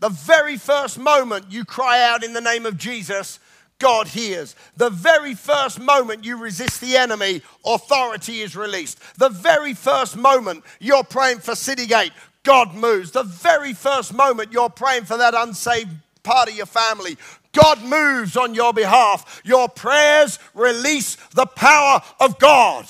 The 0.00 0.08
very 0.08 0.56
first 0.56 0.98
moment 0.98 1.46
you 1.50 1.64
cry 1.64 2.02
out 2.02 2.22
in 2.22 2.32
the 2.32 2.40
name 2.40 2.66
of 2.66 2.78
Jesus, 2.78 3.40
God 3.78 4.08
hears. 4.08 4.54
The 4.76 4.90
very 4.90 5.34
first 5.34 5.80
moment 5.80 6.24
you 6.24 6.36
resist 6.36 6.80
the 6.80 6.96
enemy, 6.96 7.42
authority 7.64 8.40
is 8.40 8.56
released. 8.56 8.98
The 9.18 9.28
very 9.28 9.74
first 9.74 10.16
moment 10.16 10.64
you're 10.78 11.04
praying 11.04 11.40
for 11.40 11.52
Citygate, 11.52 12.12
God 12.42 12.74
moves. 12.74 13.10
The 13.10 13.24
very 13.24 13.72
first 13.72 14.14
moment 14.14 14.52
you're 14.52 14.70
praying 14.70 15.04
for 15.04 15.16
that 15.16 15.34
unsaved 15.34 15.90
part 16.22 16.48
of 16.48 16.56
your 16.56 16.66
family, 16.66 17.16
God 17.52 17.82
moves 17.82 18.36
on 18.36 18.54
your 18.54 18.72
behalf. 18.72 19.40
Your 19.44 19.68
prayers 19.68 20.38
release 20.54 21.16
the 21.34 21.46
power 21.46 22.00
of 22.20 22.38
God. 22.38 22.86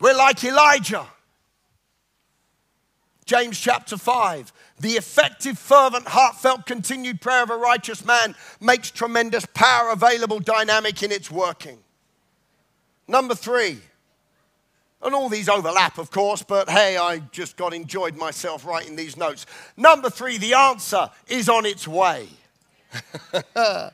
We're 0.00 0.16
like 0.16 0.42
Elijah. 0.44 1.06
James 3.24 3.58
chapter 3.58 3.96
5. 3.96 4.52
The 4.80 4.92
effective, 4.92 5.58
fervent, 5.58 6.08
heartfelt, 6.08 6.66
continued 6.66 7.20
prayer 7.20 7.42
of 7.42 7.50
a 7.50 7.56
righteous 7.56 8.04
man 8.04 8.34
makes 8.60 8.90
tremendous 8.90 9.46
power 9.54 9.90
available, 9.90 10.40
dynamic 10.40 11.02
in 11.02 11.12
its 11.12 11.30
working. 11.30 11.78
Number 13.06 13.34
three, 13.34 13.78
and 15.02 15.14
all 15.14 15.28
these 15.28 15.48
overlap, 15.48 15.98
of 15.98 16.10
course, 16.10 16.42
but 16.42 16.68
hey, 16.68 16.96
I 16.96 17.18
just 17.30 17.56
got 17.56 17.74
enjoyed 17.74 18.16
myself 18.16 18.64
writing 18.64 18.96
these 18.96 19.16
notes. 19.16 19.46
Number 19.76 20.08
three, 20.08 20.38
the 20.38 20.54
answer 20.54 21.10
is 21.28 21.48
on 21.48 21.66
its 21.66 21.86
way. 21.86 22.28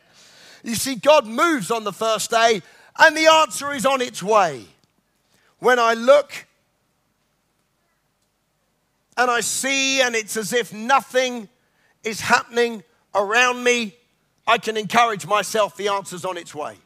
you 0.63 0.75
see, 0.75 0.95
God 0.95 1.27
moves 1.27 1.71
on 1.71 1.85
the 1.85 1.93
first 1.93 2.31
day, 2.31 2.63
and 2.99 3.17
the 3.17 3.27
answer 3.27 3.73
is 3.73 3.85
on 3.85 4.01
its 4.01 4.23
way. 4.23 4.65
When 5.61 5.79
I 5.79 5.95
look 5.95 6.47
and 9.17 9.31
I 9.31 9.41
see, 9.41 10.01
and 10.01 10.15
it's 10.15 10.37
as 10.37 10.53
if 10.53 10.73
nothing 10.73 11.49
is 12.03 12.23
happening 12.23 12.83
around 13.15 13.63
me, 13.63 13.95
I 14.47 14.59
can 14.59 14.77
encourage 14.77 15.27
myself 15.27 15.77
the 15.77 15.89
answer's 15.89 16.25
on 16.25 16.39
its 16.39 16.55
way. 16.55 16.77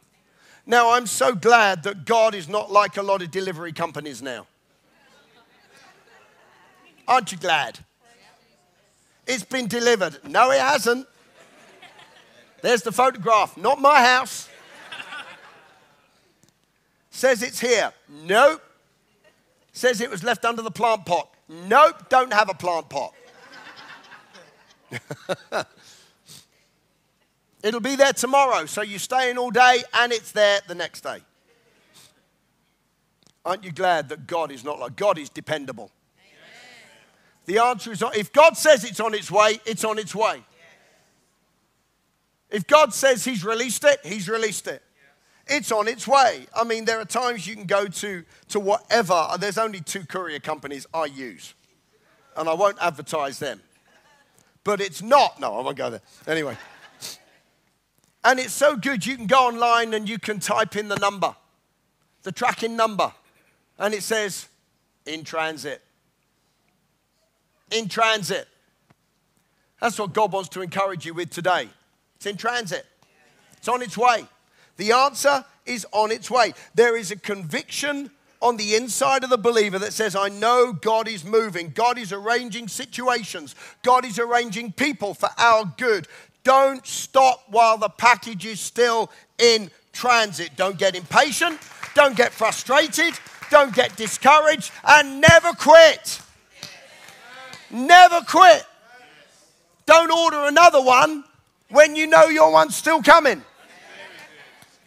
Now, 0.67 0.93
I'm 0.93 1.07
so 1.07 1.35
glad 1.35 1.85
that 1.85 2.05
God 2.05 2.35
is 2.35 2.49
not 2.49 2.73
like 2.73 2.97
a 2.97 3.03
lot 3.03 3.23
of 3.23 3.31
delivery 3.31 3.73
companies 3.73 4.21
now. 4.21 4.47
Aren't 7.07 7.33
you 7.33 7.39
glad? 7.39 7.79
It's 9.27 9.45
been 9.45 9.69
delivered. 9.69 10.19
No, 10.29 10.51
it 10.51 10.61
hasn't. 10.61 11.07
There's 12.63 12.83
the 12.83 12.93
photograph, 12.93 13.57
not 13.57 13.81
my 13.81 14.03
house. 14.03 14.49
Says 17.15 17.45
it's 17.45 17.61
here. 17.61 17.93
Nope. 18.09 18.61
Says 19.73 20.01
it 20.01 20.11
was 20.11 20.25
left 20.25 20.45
under 20.45 20.63
the 20.63 20.71
plant 20.71 21.07
pot. 21.07 21.33
Nope, 21.49 22.09
don't 22.09 22.33
have 22.33 22.49
a 22.49 22.55
plant 22.55 22.89
pot. 22.89 23.15
It'll 27.63 27.79
be 27.79 27.95
there 27.95 28.13
tomorrow, 28.13 28.67
so 28.67 28.83
you 28.83 28.99
stay 28.99 29.31
in 29.31 29.39
all 29.39 29.53
day 29.53 29.85
and 29.95 30.13
it's 30.13 30.33
there 30.33 30.59
the 30.67 30.75
next 30.75 31.03
day. 31.03 31.19
Aren't 33.45 33.63
you 33.63 33.71
glad 33.71 34.09
that 34.09 34.27
God 34.27 34.51
is 34.51 34.65
not 34.65 34.81
like 34.81 34.97
God 34.97 35.17
is 35.17 35.29
dependable? 35.29 35.93
The 37.47 37.59
answer 37.59 37.93
is 37.93 38.03
if 38.17 38.33
God 38.33 38.57
says 38.57 38.83
it's 38.83 38.99
on 38.99 39.15
its 39.15 39.31
way, 39.31 39.61
it's 39.65 39.85
on 39.85 40.01
its 40.01 40.17
way. 40.17 40.43
If 42.51 42.67
God 42.67 42.93
says 42.93 43.25
He's 43.25 43.45
released 43.45 43.85
it, 43.85 44.01
He's 44.03 44.29
released 44.29 44.67
it. 44.67 44.83
It's 45.47 45.71
on 45.71 45.89
its 45.89 46.09
way. 46.09 46.47
I 46.57 46.65
mean, 46.65 46.85
there 46.85 46.99
are 47.01 47.05
times 47.05 47.47
you 47.47 47.55
can 47.55 47.67
go 47.67 47.87
to, 47.87 48.25
to 48.49 48.61
whatever. 48.61 49.27
There's 49.39 49.59
only 49.59 49.81
two 49.81 50.05
courier 50.07 50.41
companies 50.41 50.87
I 50.95 51.05
use, 51.07 51.55
and 52.37 52.49
I 52.49 52.55
won't 52.55 52.79
advertise 52.81 53.39
them. 53.39 53.61
But 54.63 54.81
it's 54.81 55.03
not. 55.03 55.39
No, 55.41 55.59
I 55.59 55.61
won't 55.63 55.77
go 55.77 55.91
there. 55.91 56.01
Anyway. 56.27 56.57
And 58.25 58.41
it's 58.41 58.55
so 58.55 58.75
good, 58.75 59.05
you 59.05 59.17
can 59.17 59.27
go 59.27 59.49
online 59.49 59.93
and 59.93 60.09
you 60.09 60.19
can 60.19 60.41
type 60.41 60.77
in 60.77 60.89
the 60.89 60.97
number, 60.97 61.37
the 62.23 62.33
tracking 62.33 62.75
number, 62.75 63.13
and 63.79 63.93
it 63.93 64.03
says 64.03 64.49
in 65.05 65.25
transit. 65.25 65.83
In 67.71 67.87
transit. 67.87 68.49
That's 69.79 69.99
what 69.99 70.15
God 70.15 70.33
wants 70.33 70.49
to 70.51 70.63
encourage 70.63 71.05
you 71.05 71.13
with 71.13 71.29
today. 71.29 71.69
It's 72.17 72.25
in 72.25 72.39
transit, 72.39 72.87
it's 73.59 73.69
on 73.69 73.83
its 73.83 73.99
way. 73.99 74.27
The 74.77 74.93
answer 74.93 75.45
is 75.67 75.87
on 75.93 76.11
its 76.11 76.31
way. 76.31 76.55
There 76.75 76.97
is 76.97 77.11
a 77.11 77.17
conviction 77.17 78.11
on 78.41 78.57
the 78.59 78.75
inside 78.75 79.25
of 79.25 79.31
the 79.31 79.39
believer 79.39 79.79
that 79.79 79.93
says, 79.93 80.15
I 80.15 80.29
know 80.29 80.73
God 80.73 81.09
is 81.09 81.25
moving. 81.25 81.71
God 81.71 81.99
is 81.99 82.13
arranging 82.13 82.69
situations. 82.69 83.55
God 83.83 84.05
is 84.05 84.19
arranging 84.19 84.73
people 84.73 85.15
for 85.15 85.31
our 85.39 85.65
good. 85.79 86.07
Don't 86.43 86.87
stop 86.87 87.45
while 87.49 87.79
the 87.79 87.89
package 87.89 88.45
is 88.45 88.61
still 88.61 89.11
in 89.39 89.71
transit. 89.93 90.51
Don't 90.57 90.79
get 90.79 90.95
impatient. 90.95 91.59
Don't 91.95 92.17
get 92.17 92.33
frustrated. 92.33 93.15
Don't 93.51 93.75
get 93.75 93.97
discouraged. 93.97 94.71
And 94.87 95.23
never 95.23 95.53
quit. 95.53 96.21
Never 97.71 98.21
quit. 98.21 98.67
Don't 99.87 100.11
order 100.11 100.45
another 100.45 100.83
one 100.83 101.25
when 101.71 101.97
you 101.97 102.07
know 102.07 102.27
your 102.27 102.53
one's 102.53 102.77
still 102.77 103.03
coming. 103.03 103.43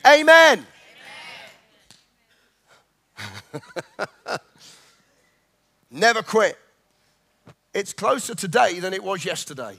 Amen. 0.05 0.65
Never 5.91 6.21
quit. 6.21 6.57
It's 7.73 7.93
closer 7.93 8.35
today 8.35 8.79
than 8.79 8.93
it 8.93 9.03
was 9.03 9.25
yesterday. 9.25 9.77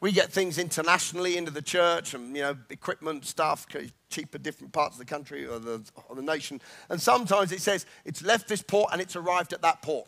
We 0.00 0.12
get 0.12 0.30
things 0.30 0.58
internationally 0.58 1.36
into 1.36 1.50
the 1.50 1.62
church 1.62 2.14
and, 2.14 2.36
you 2.36 2.42
know, 2.42 2.56
equipment, 2.68 3.24
stuff, 3.24 3.66
cheaper 4.10 4.38
different 4.38 4.72
parts 4.72 4.94
of 4.94 4.98
the 4.98 5.06
country 5.06 5.46
or 5.46 5.58
the, 5.58 5.82
or 6.08 6.16
the 6.16 6.22
nation. 6.22 6.60
And 6.90 7.00
sometimes 7.00 7.50
it 7.50 7.60
says 7.60 7.86
it's 8.04 8.22
left 8.22 8.48
this 8.48 8.62
port 8.62 8.90
and 8.92 9.00
it's 9.00 9.16
arrived 9.16 9.52
at 9.52 9.62
that 9.62 9.82
port. 9.82 10.06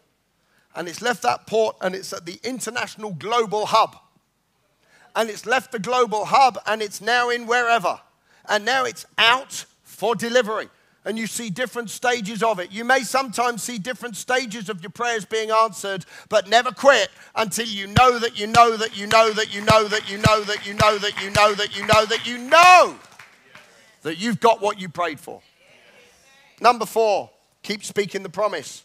And 0.75 0.89
it's 0.89 1.01
left 1.01 1.23
that 1.23 1.47
port 1.47 1.77
and 1.81 1.95
it's 1.95 2.13
at 2.13 2.27
the 2.27 2.39
international 2.45 3.13
global 3.13 3.67
hub. 3.67 3.97
And 5.17 5.31
it's 5.31 5.47
left 5.47 5.73
the 5.73 5.79
global 5.79 6.27
hub 6.27 6.59
and 6.67 6.83
it's 6.83 7.01
now 7.01 7.31
in 7.31 7.47
wherever 7.47 8.01
and 8.49 8.65
now 8.65 8.85
it's 8.85 9.07
out 9.17 9.65
for 9.83 10.15
delivery. 10.15 10.69
And 11.05 11.19
you 11.19 11.27
see 11.27 11.49
different 11.49 11.89
stages 11.89 12.43
of 12.43 12.59
it. 12.59 12.71
You 12.71 12.85
may 12.85 13.01
sometimes 13.01 13.63
see 13.63 13.79
different 13.79 14.17
stages 14.17 14.69
of 14.69 14.83
your 14.83 14.91
prayers 14.91 15.25
being 15.25 15.51
answered, 15.51 16.05
but 16.29 16.49
never 16.49 16.71
quit 16.71 17.09
until 17.35 17.67
you 17.67 17.87
know 17.87 18.19
that 18.19 18.39
you 18.39 18.47
know 18.47 18.77
that 18.77 18.97
you 18.99 19.07
know 19.07 19.33
that 19.33 19.55
you 19.55 19.63
know 19.63 19.85
that 19.89 20.11
you 20.11 20.19
know 20.19 20.45
that 20.45 20.67
you 20.67 20.75
know 20.75 20.99
that 20.99 21.23
you 21.23 21.31
know 21.31 21.55
that 21.55 21.77
you 21.79 21.87
know 21.87 22.05
that 22.05 22.27
you 22.27 22.39
know 22.39 22.99
that 24.03 24.19
you've 24.19 24.41
got 24.41 24.61
what 24.61 24.81
you 24.81 24.89
prayed 24.89 25.19
for. 25.19 25.41
Number 26.61 26.85
four, 26.85 27.31
keep 27.63 27.85
speaking 27.85 28.23
the 28.23 28.29
promise. 28.29 28.83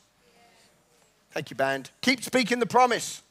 Thank 1.31 1.49
you, 1.49 1.55
band. 1.55 1.89
Keep 2.01 2.23
speaking 2.23 2.59
the 2.59 2.65
promise. 2.65 3.21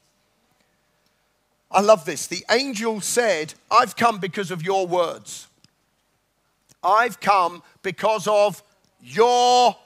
I 1.70 1.80
love 1.80 2.04
this. 2.04 2.26
The 2.26 2.44
angel 2.50 3.00
said, 3.00 3.54
I've 3.70 3.96
come 3.96 4.18
because 4.18 4.50
of 4.50 4.62
your 4.62 4.86
words. 4.86 5.46
I've 6.82 7.20
come 7.20 7.62
because 7.82 8.26
of 8.26 8.62
your 9.02 9.76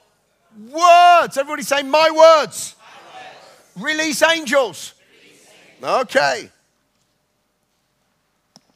words. 0.70 1.36
Everybody 1.36 1.62
say, 1.62 1.82
My 1.82 2.10
words. 2.10 2.74
My 2.78 3.20
words. 3.20 3.84
Release 3.84 4.22
angels. 4.22 4.94
Release 5.22 5.48
angels. 5.80 6.00
Okay. 6.02 6.50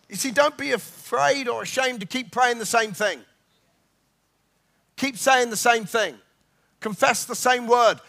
You 0.09 0.17
see, 0.17 0.33
don't 0.33 0.57
be 0.57 0.73
afraid 0.73 1.49
or 1.49 1.63
ashamed 1.63 2.01
to 2.01 2.07
keep 2.07 2.33
praying 2.33 2.59
the 2.59 2.67
same 2.67 2.93
thing. 2.93 3.21
Keep 4.97 5.17
saying 5.17 5.51
the 5.51 5.57
same 5.57 5.85
thing. 5.85 6.17
Confess 6.81 7.27
the 7.27 7.35
same 7.35 7.67
word. 7.67 8.01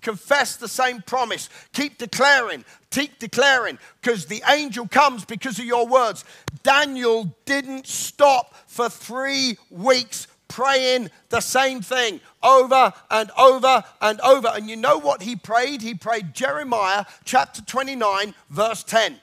Confess 0.00 0.56
the 0.56 0.68
same 0.68 1.02
promise. 1.02 1.48
Keep 1.72 1.98
declaring. 1.98 2.64
Keep 2.90 3.18
declaring. 3.18 3.78
Because 4.00 4.26
the 4.26 4.42
angel 4.48 4.86
comes 4.86 5.24
because 5.24 5.58
of 5.58 5.64
your 5.64 5.86
words. 5.86 6.24
Daniel 6.62 7.34
didn't 7.44 7.86
stop 7.86 8.54
for 8.68 8.88
three 8.88 9.58
weeks 9.68 10.28
praying 10.46 11.10
the 11.30 11.40
same 11.40 11.82
thing 11.82 12.20
over 12.42 12.92
and 13.10 13.30
over 13.36 13.82
and 14.00 14.20
over. 14.20 14.48
And 14.48 14.70
you 14.70 14.76
know 14.76 14.98
what 14.98 15.22
he 15.22 15.34
prayed? 15.34 15.82
He 15.82 15.94
prayed 15.94 16.34
Jeremiah 16.34 17.04
chapter 17.24 17.62
29, 17.62 18.34
verse 18.50 18.84
10. 18.84 19.18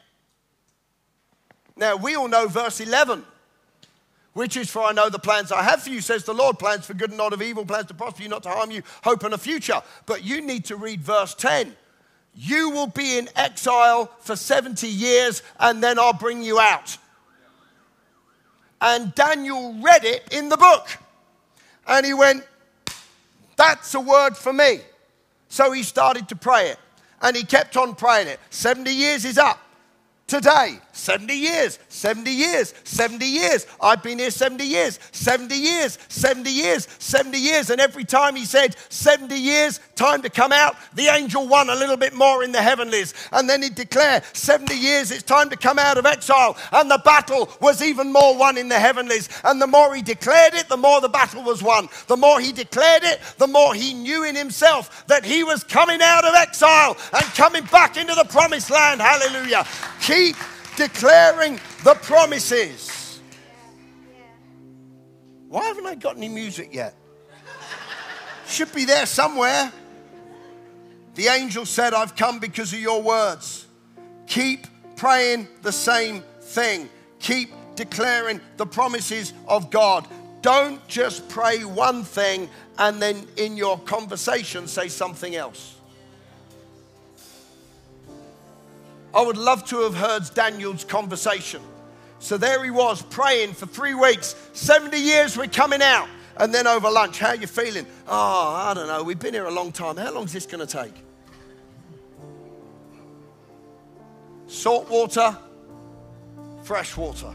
Now, 1.77 1.95
we 1.95 2.15
all 2.15 2.27
know 2.27 2.47
verse 2.47 2.81
11 2.81 3.23
which 4.33 4.55
is 4.55 4.69
for 4.69 4.83
I 4.83 4.93
know 4.93 5.09
the 5.09 5.19
plans 5.19 5.51
I 5.51 5.61
have 5.63 5.83
for 5.83 5.89
you, 5.89 6.01
says 6.01 6.23
the 6.23 6.33
Lord, 6.33 6.57
plans 6.57 6.85
for 6.85 6.93
good 6.93 7.09
and 7.09 7.17
not 7.17 7.33
of 7.33 7.41
evil, 7.41 7.65
plans 7.65 7.87
to 7.87 7.93
prosper 7.93 8.23
you, 8.23 8.29
not 8.29 8.43
to 8.43 8.49
harm 8.49 8.71
you, 8.71 8.81
hope 9.03 9.23
and 9.23 9.33
a 9.33 9.37
future. 9.37 9.81
But 10.05 10.23
you 10.23 10.41
need 10.41 10.65
to 10.65 10.75
read 10.75 11.01
verse 11.01 11.33
10. 11.35 11.75
You 12.33 12.69
will 12.69 12.87
be 12.87 13.17
in 13.17 13.27
exile 13.35 14.09
for 14.19 14.37
70 14.37 14.87
years, 14.87 15.43
and 15.59 15.83
then 15.83 15.99
I'll 15.99 16.13
bring 16.13 16.41
you 16.41 16.59
out. 16.59 16.97
And 18.79 19.13
Daniel 19.13 19.75
read 19.81 20.05
it 20.05 20.23
in 20.31 20.49
the 20.49 20.57
book. 20.57 20.87
And 21.87 22.05
he 22.05 22.13
went, 22.13 22.47
That's 23.57 23.93
a 23.93 23.99
word 23.99 24.37
for 24.37 24.53
me. 24.53 24.79
So 25.49 25.73
he 25.73 25.83
started 25.83 26.29
to 26.29 26.35
pray 26.35 26.69
it. 26.69 26.79
And 27.21 27.35
he 27.35 27.43
kept 27.43 27.75
on 27.75 27.95
praying 27.95 28.27
it. 28.29 28.39
70 28.49 28.91
years 28.91 29.25
is 29.25 29.37
up 29.37 29.59
today. 30.31 30.79
70 30.93 31.33
years, 31.33 31.79
70 31.89 32.31
years, 32.31 32.73
70 32.83 33.25
years. 33.25 33.65
I've 33.81 34.03
been 34.03 34.19
here 34.19 34.29
70 34.29 34.63
years, 34.63 34.99
70 35.11 35.55
years, 35.55 35.97
70 36.07 36.49
years, 36.49 36.87
70 36.99 37.37
years. 37.37 37.69
And 37.69 37.81
every 37.81 38.05
time 38.05 38.35
he 38.35 38.45
said 38.45 38.75
70 38.89 39.35
years, 39.35 39.79
time 39.95 40.21
to 40.21 40.29
come 40.29 40.51
out, 40.51 40.75
the 40.93 41.07
angel 41.07 41.47
won 41.47 41.69
a 41.69 41.75
little 41.75 41.97
bit 41.97 42.13
more 42.13 42.43
in 42.43 42.51
the 42.51 42.61
heavenlies. 42.61 43.13
And 43.31 43.49
then 43.49 43.61
he'd 43.61 43.75
declare 43.75 44.21
70 44.33 44.73
years, 44.75 45.11
it's 45.11 45.23
time 45.23 45.49
to 45.49 45.57
come 45.57 45.79
out 45.79 45.97
of 45.97 46.05
exile. 46.05 46.55
And 46.71 46.89
the 46.89 47.01
battle 47.03 47.51
was 47.59 47.81
even 47.81 48.11
more 48.13 48.37
won 48.37 48.57
in 48.57 48.69
the 48.69 48.79
heavenlies. 48.79 49.27
And 49.43 49.61
the 49.61 49.67
more 49.67 49.93
he 49.95 50.01
declared 50.01 50.53
it, 50.53 50.69
the 50.69 50.77
more 50.77 51.01
the 51.01 51.09
battle 51.09 51.43
was 51.43 51.63
won. 51.63 51.89
The 52.07 52.17
more 52.17 52.39
he 52.39 52.51
declared 52.51 53.03
it, 53.03 53.19
the 53.37 53.47
more 53.47 53.73
he 53.73 53.93
knew 53.93 54.23
in 54.23 54.35
himself 54.35 55.05
that 55.07 55.25
he 55.25 55.43
was 55.43 55.63
coming 55.63 55.99
out 56.01 56.23
of 56.25 56.35
exile 56.35 56.95
and 57.13 57.25
coming 57.33 57.63
back 57.65 57.97
into 57.97 58.15
the 58.15 58.25
promised 58.25 58.69
land. 58.69 59.01
Hallelujah. 59.01 59.65
Keep 59.99 60.20
declaring 60.75 61.59
the 61.83 61.95
promises. 61.95 63.19
Why 65.47 65.65
haven't 65.65 65.85
I 65.85 65.95
got 65.95 66.15
any 66.17 66.29
music 66.29 66.73
yet? 66.73 66.95
Should 68.47 68.73
be 68.73 68.85
there 68.85 69.05
somewhere. 69.05 69.71
The 71.15 71.27
angel 71.27 71.65
said, 71.65 71.93
I've 71.93 72.15
come 72.15 72.39
because 72.39 72.71
of 72.73 72.79
your 72.79 73.01
words. 73.01 73.67
Keep 74.27 74.67
praying 74.95 75.47
the 75.61 75.71
same 75.71 76.23
thing. 76.41 76.89
Keep 77.19 77.51
declaring 77.75 78.39
the 78.57 78.65
promises 78.65 79.33
of 79.47 79.69
God. 79.69 80.07
Don't 80.41 80.85
just 80.87 81.27
pray 81.29 81.63
one 81.63 82.03
thing 82.03 82.49
and 82.77 83.01
then 83.01 83.27
in 83.37 83.57
your 83.57 83.77
conversation 83.79 84.67
say 84.67 84.87
something 84.87 85.35
else. 85.35 85.80
I 89.13 89.21
would 89.21 89.37
love 89.37 89.65
to 89.65 89.81
have 89.81 89.95
heard 89.95 90.23
Daniel's 90.33 90.83
conversation. 90.83 91.61
So 92.19 92.37
there 92.37 92.63
he 92.63 92.69
was 92.69 93.01
praying 93.01 93.53
for 93.53 93.65
three 93.65 93.93
weeks. 93.93 94.35
70 94.53 94.97
years 94.97 95.37
we're 95.37 95.47
coming 95.47 95.81
out. 95.81 96.07
And 96.37 96.53
then 96.53 96.65
over 96.65 96.89
lunch, 96.89 97.19
how 97.19 97.29
are 97.29 97.35
you 97.35 97.47
feeling? 97.47 97.85
Oh, 98.07 98.55
I 98.55 98.73
don't 98.73 98.87
know. 98.87 99.03
We've 99.03 99.19
been 99.19 99.33
here 99.33 99.45
a 99.45 99.51
long 99.51 99.71
time. 99.71 99.97
How 99.97 100.13
long 100.13 100.25
is 100.25 100.33
this 100.33 100.45
going 100.45 100.65
to 100.65 100.71
take? 100.71 100.93
Salt 104.47 104.89
water, 104.89 105.37
fresh 106.63 106.95
water. 106.95 107.33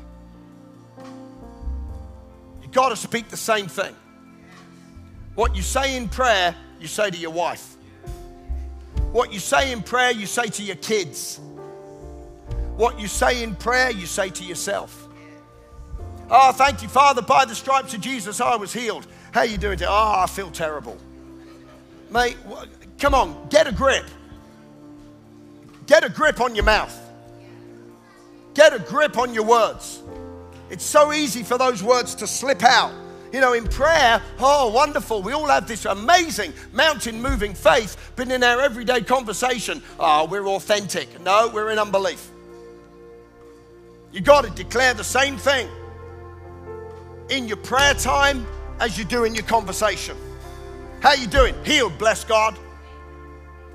You've 2.63 2.73
got 2.73 2.91
to 2.91 2.97
speak 2.97 3.29
the 3.29 3.37
same 3.37 3.69
thing. 3.69 3.95
What 5.35 5.55
you 5.55 5.63
say 5.63 5.97
in 5.97 6.09
prayer, 6.09 6.55
you 6.81 6.87
say 6.87 7.11
to 7.11 7.17
your 7.17 7.33
wife. 7.33 7.77
What 9.13 9.33
you 9.33 9.39
say 9.39 9.73
in 9.73 9.83
prayer, 9.83 10.11
you 10.11 10.27
say 10.27 10.47
to 10.47 10.63
your 10.63 10.77
kids. 10.77 11.41
What 12.77 13.01
you 13.01 13.09
say 13.09 13.43
in 13.43 13.57
prayer, 13.57 13.91
you 13.91 14.07
say 14.07 14.31
to 14.31 14.45
yourself. 14.45 15.09
Oh, 16.31 16.53
thank 16.53 16.83
you, 16.83 16.89
Father. 16.89 17.23
By 17.23 17.45
the 17.45 17.55
stripes 17.55 17.95
of 17.95 18.01
Jesus, 18.01 18.41
I 18.41 18.57
was 18.57 18.73
healed. 18.73 19.07
How 19.33 19.43
you 19.43 19.57
doing? 19.59 19.79
Today? 19.79 19.87
Oh, 19.89 20.15
I 20.17 20.27
feel 20.27 20.51
terrible. 20.51 20.97
Mate, 22.11 22.37
come 22.99 23.15
on, 23.15 23.49
get 23.49 23.67
a 23.67 23.73
grip. 23.73 24.05
Get 25.87 26.05
a 26.05 26.09
grip 26.09 26.41
on 26.41 26.55
your 26.55 26.65
mouth. 26.65 26.97
Get 28.55 28.73
a 28.73 28.79
grip 28.79 29.19
on 29.19 29.35
your 29.35 29.45
words. 29.45 30.03
It's 30.71 30.85
so 30.85 31.13
easy 31.13 31.43
for 31.43 31.59
those 31.59 31.83
words 31.83 32.15
to 32.17 32.27
slip 32.27 32.63
out 32.63 32.93
You 33.33 33.41
know, 33.41 33.53
in 33.53 33.67
prayer, 33.67 34.23
oh, 34.39 34.71
wonderful. 34.71 35.23
We 35.23 35.33
all 35.33 35.47
have 35.47 35.67
this 35.67 35.85
amazing 35.85 36.53
mountain 36.73 37.21
moving 37.21 37.55
faith, 37.55 38.13
but 38.17 38.31
in 38.31 38.43
our 38.43 38.61
everyday 38.61 39.03
conversation, 39.03 39.83
oh, 39.99 40.27
we're 40.27 40.47
authentic. 40.47 41.21
No, 41.21 41.51
we're 41.53 41.71
in 41.71 41.79
unbelief. 41.79 42.31
You 44.13 44.21
got 44.21 44.45
to 44.45 44.51
declare 44.51 44.95
the 44.95 45.05
same 45.05 45.37
thing 45.37 45.69
in 47.29 47.49
your 47.49 47.57
prayer 47.59 47.95
time 47.95 48.47
as 48.81 48.99
you 48.99 49.05
do 49.05 49.25
in 49.25 49.35
your 49.35 49.45
conversation. 49.45 50.17
How 51.01 51.15
you 51.15 51.27
doing? 51.27 51.55
Healed, 51.65 51.99
bless 51.99 52.25
God. 52.25 52.59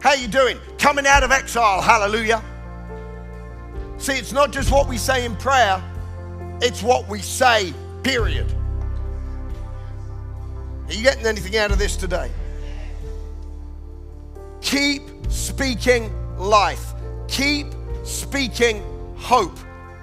How 0.02 0.14
you 0.14 0.28
doing? 0.28 0.58
Coming 0.78 1.06
out 1.06 1.24
of 1.24 1.32
exile, 1.32 1.82
hallelujah. 1.82 2.44
See, 3.98 4.14
it's 4.14 4.34
not 4.34 4.52
just 4.52 4.72
what 4.72 4.88
we 4.88 4.98
say 4.98 5.26
in 5.26 5.36
prayer, 5.36 5.82
it's 6.62 6.82
what 6.82 7.08
we 7.08 7.20
say, 7.20 7.74
period. 8.02 8.52
Are 10.88 10.94
you 10.94 11.04
getting 11.04 11.26
anything 11.26 11.56
out 11.58 11.72
of 11.72 11.78
this 11.78 11.96
today? 11.96 12.32
Keep 14.62 15.04
speaking 15.30 16.12
life. 16.38 16.94
Keep 17.28 17.68
speaking 18.04 18.84
hope. 19.16 19.58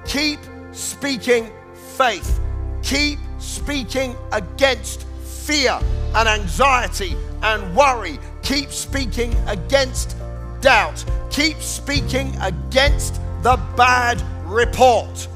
Keep 0.09 0.40
speaking 0.73 1.51
faith. 1.97 2.40
Keep 2.83 3.18
speaking 3.38 4.16
against 4.33 5.03
fear 5.05 5.79
and 6.14 6.27
anxiety 6.27 7.14
and 7.42 7.77
worry. 7.77 8.18
Keep 8.42 8.71
speaking 8.71 9.35
against 9.47 10.16
doubt. 10.62 11.05
Keep 11.31 11.59
speaking 11.59 12.35
against 12.40 13.21
the 13.42 13.61
bad 13.77 14.23
report. 14.47 15.29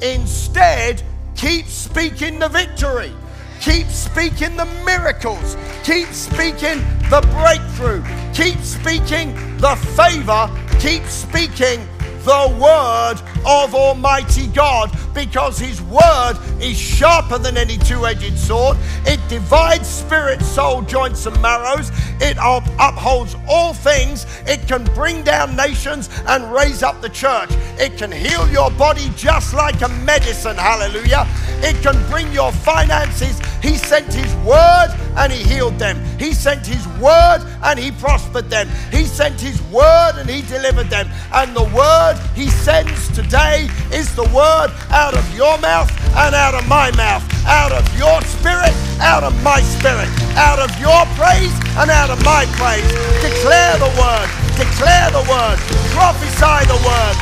Instead, 0.00 1.02
keep 1.36 1.66
speaking 1.66 2.38
the 2.38 2.48
victory. 2.48 3.12
Keep 3.60 3.88
speaking 3.88 4.56
the 4.56 4.66
miracles. 4.86 5.58
Keep 5.84 6.08
speaking 6.08 6.80
the 7.10 7.20
breakthrough. 7.32 8.02
Keep 8.32 8.60
speaking 8.60 9.34
the 9.58 9.76
favor. 9.94 10.48
Keep 10.80 11.04
speaking 11.04 11.86
the 12.24 12.56
word 12.58 13.16
of 13.44 13.74
Almighty 13.74 14.46
God 14.46 14.90
because 15.14 15.58
His 15.58 15.80
word 15.82 16.34
is 16.60 16.78
sharper 16.78 17.38
than 17.38 17.56
any 17.56 17.78
two 17.78 18.06
edged 18.06 18.36
sword. 18.38 18.76
It 19.06 19.20
divides 19.28 19.88
spirit, 19.88 20.42
soul, 20.42 20.82
joints, 20.82 21.26
and 21.26 21.40
marrows. 21.40 21.90
It 22.20 22.36
upholds 22.38 23.36
all 23.48 23.72
things. 23.74 24.26
It 24.46 24.66
can 24.66 24.84
bring 24.94 25.22
down 25.22 25.56
nations 25.56 26.10
and 26.26 26.52
raise 26.52 26.82
up 26.82 27.00
the 27.00 27.08
church. 27.08 27.50
It 27.78 27.96
can 27.96 28.10
heal 28.12 28.48
your 28.50 28.70
body 28.72 29.10
just 29.16 29.54
like 29.54 29.80
a 29.82 29.88
medicine. 29.88 30.56
Hallelujah. 30.56 31.26
It 31.62 31.80
can 31.82 31.96
bring 32.10 32.30
your 32.32 32.52
finances. 32.52 33.40
He 33.62 33.76
sent 33.76 34.12
His 34.12 34.34
word 34.44 34.94
and 35.16 35.32
He 35.32 35.42
healed 35.42 35.78
them. 35.78 36.02
He 36.18 36.32
sent 36.32 36.66
His 36.66 36.86
word 36.98 37.40
and 37.62 37.78
He 37.78 37.90
prospered 37.92 38.50
them. 38.50 38.68
He 38.90 39.04
sent 39.04 39.40
His 39.40 39.60
word 39.62 40.14
and 40.16 40.28
He 40.28 40.42
delivered 40.42 40.90
them. 40.90 41.08
And 41.32 41.56
the 41.56 41.64
word 41.64 42.18
He 42.34 42.48
sends 42.48 43.08
today 43.14 43.68
is 43.92 44.14
the 44.14 44.24
word 44.34 44.70
out 45.04 45.20
of 45.20 45.36
your 45.36 45.60
mouth 45.60 45.92
and 46.16 46.32
out 46.32 46.56
of 46.56 46.64
my 46.64 46.88
mouth, 46.96 47.20
out 47.44 47.76
of 47.76 47.84
your 47.92 48.16
spirit, 48.24 48.72
out 49.04 49.20
of 49.20 49.36
my 49.44 49.60
spirit, 49.60 50.08
out 50.32 50.56
of 50.56 50.72
your 50.80 51.04
praise 51.12 51.52
and 51.76 51.92
out 51.92 52.08
of 52.08 52.16
my 52.24 52.48
praise. 52.56 52.88
Declare 53.20 53.76
the 53.84 53.92
word, 54.00 54.24
declare 54.56 55.12
the 55.12 55.20
word, 55.28 55.60
prophesy 55.92 56.56
the 56.72 56.80
word, 56.88 57.14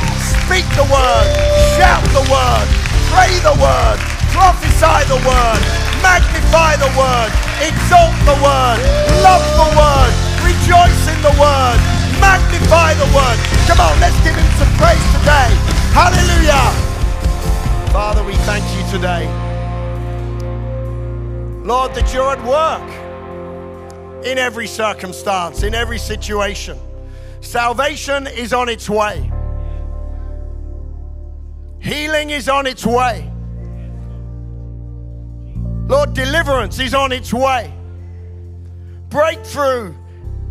speak 0.47 0.63
the 0.79 0.87
word, 0.95 1.27
shout 1.75 2.07
the 2.15 2.23
word, 2.31 2.67
pray 3.11 3.35
the 3.43 3.57
word, 3.59 3.99
prophesy 4.31 5.03
the 5.11 5.19
word, 5.27 5.61
magnify 6.07 6.79
the 6.79 6.93
word, 6.95 7.35
exalt 7.67 8.15
the 8.31 8.39
word, 8.47 8.79
love 9.27 9.43
the 9.59 9.69
word, 9.75 10.13
rejoice 10.47 11.03
in 11.11 11.19
the 11.27 11.35
word, 11.35 11.79
magnify 12.23 12.95
the 12.95 13.11
word. 13.11 13.39
Come 13.67 13.83
on, 13.83 13.99
let's 13.99 14.15
give 14.23 14.39
him 14.39 14.51
some 14.55 14.71
praise 14.79 15.03
today. 15.19 15.51
Hallelujah. 15.91 16.92
Father, 17.93 18.25
we 18.25 18.33
thank 18.37 18.65
you 18.75 18.91
today. 18.91 19.27
Lord, 21.63 21.95
that 21.95 22.11
you're 22.15 22.33
at 22.33 22.43
work 22.43 24.25
in 24.25 24.39
every 24.39 24.67
circumstance, 24.67 25.63
in 25.63 25.75
every 25.75 25.99
situation. 25.99 26.79
Salvation 27.43 28.27
is 28.27 28.55
on 28.55 28.71
its 28.71 28.89
way, 28.89 29.31
healing 31.81 32.31
is 32.31 32.49
on 32.49 32.67
its 32.67 32.87
way. 32.87 33.31
Lord, 35.87 36.15
deliverance 36.15 36.79
is 36.79 36.95
on 36.95 37.13
its 37.13 37.35
way. 37.35 37.71
Breakthrough 39.11 39.95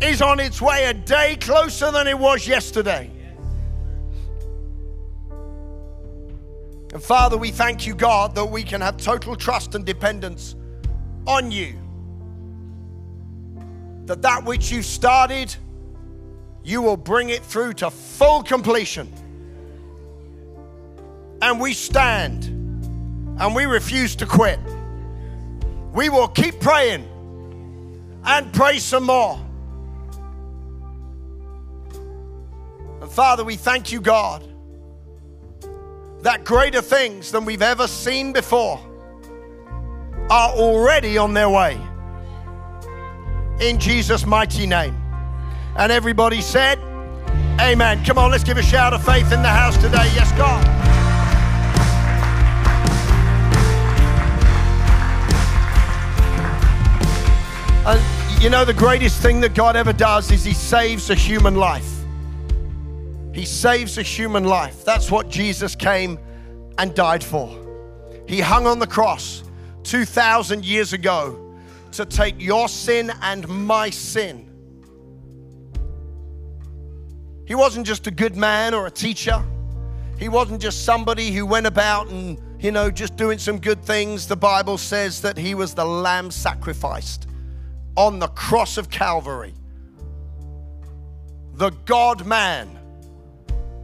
is 0.00 0.22
on 0.22 0.38
its 0.38 0.62
way 0.62 0.84
a 0.84 0.94
day 0.94 1.34
closer 1.40 1.90
than 1.90 2.06
it 2.06 2.16
was 2.16 2.46
yesterday. 2.46 3.10
And 6.92 7.02
Father, 7.02 7.38
we 7.38 7.50
thank 7.50 7.86
you, 7.86 7.94
God, 7.94 8.34
that 8.34 8.44
we 8.44 8.62
can 8.62 8.82
have 8.82 8.98
total 8.98 9.34
trust 9.34 9.74
and 9.74 9.84
dependence 9.84 10.54
on 11.26 11.50
you. 11.50 11.74
That 14.04 14.20
that 14.22 14.44
which 14.44 14.70
you've 14.70 14.84
started, 14.84 15.54
you 16.62 16.82
will 16.82 16.98
bring 16.98 17.30
it 17.30 17.42
through 17.42 17.74
to 17.74 17.90
full 17.90 18.42
completion. 18.42 19.10
And 21.40 21.58
we 21.58 21.72
stand 21.72 22.44
and 22.44 23.54
we 23.54 23.64
refuse 23.64 24.14
to 24.16 24.26
quit. 24.26 24.60
We 25.94 26.10
will 26.10 26.28
keep 26.28 26.60
praying 26.60 27.08
and 28.24 28.52
pray 28.52 28.78
some 28.78 29.04
more. 29.04 29.40
And 33.00 33.10
Father, 33.10 33.44
we 33.44 33.56
thank 33.56 33.90
you, 33.90 34.00
God 34.02 34.51
that 36.22 36.44
greater 36.44 36.80
things 36.80 37.32
than 37.32 37.44
we've 37.44 37.62
ever 37.62 37.86
seen 37.86 38.32
before 38.32 38.80
are 40.30 40.50
already 40.50 41.18
on 41.18 41.34
their 41.34 41.50
way. 41.50 41.78
In 43.60 43.78
Jesus' 43.78 44.24
mighty 44.24 44.66
name. 44.66 44.96
And 45.76 45.90
everybody 45.90 46.40
said, 46.40 46.78
Amen. 47.60 48.04
Come 48.04 48.18
on, 48.18 48.30
let's 48.30 48.44
give 48.44 48.56
a 48.56 48.62
shout 48.62 48.92
of 48.94 49.04
faith 49.04 49.30
in 49.32 49.42
the 49.42 49.48
house 49.48 49.76
today. 49.76 50.10
Yes, 50.14 50.32
God. 50.32 50.64
And 57.84 58.42
you 58.42 58.48
know, 58.48 58.64
the 58.64 58.74
greatest 58.74 59.20
thing 59.20 59.40
that 59.40 59.54
God 59.54 59.76
ever 59.76 59.92
does 59.92 60.30
is 60.30 60.44
He 60.44 60.54
saves 60.54 61.10
a 61.10 61.14
human 61.14 61.56
life. 61.56 61.91
He 63.32 63.44
saves 63.44 63.98
a 63.98 64.02
human 64.02 64.44
life. 64.44 64.84
That's 64.84 65.10
what 65.10 65.28
Jesus 65.28 65.74
came 65.74 66.18
and 66.78 66.94
died 66.94 67.24
for. 67.24 67.58
He 68.28 68.40
hung 68.40 68.66
on 68.66 68.78
the 68.78 68.86
cross 68.86 69.42
2,000 69.84 70.64
years 70.64 70.92
ago 70.92 71.56
to 71.92 72.04
take 72.04 72.34
your 72.38 72.68
sin 72.68 73.12
and 73.22 73.46
my 73.48 73.90
sin. 73.90 74.48
He 77.46 77.54
wasn't 77.54 77.86
just 77.86 78.06
a 78.06 78.10
good 78.10 78.36
man 78.36 78.74
or 78.74 78.86
a 78.86 78.90
teacher. 78.90 79.42
He 80.18 80.28
wasn't 80.28 80.62
just 80.62 80.84
somebody 80.84 81.32
who 81.32 81.44
went 81.44 81.66
about 81.66 82.08
and, 82.08 82.38
you 82.62 82.70
know, 82.70 82.90
just 82.90 83.16
doing 83.16 83.38
some 83.38 83.58
good 83.58 83.82
things. 83.82 84.28
The 84.28 84.36
Bible 84.36 84.78
says 84.78 85.20
that 85.22 85.36
he 85.36 85.54
was 85.54 85.74
the 85.74 85.84
lamb 85.84 86.30
sacrificed 86.30 87.26
on 87.96 88.18
the 88.18 88.28
cross 88.28 88.78
of 88.78 88.88
Calvary. 88.88 89.54
The 91.54 91.70
God 91.84 92.24
man 92.24 92.78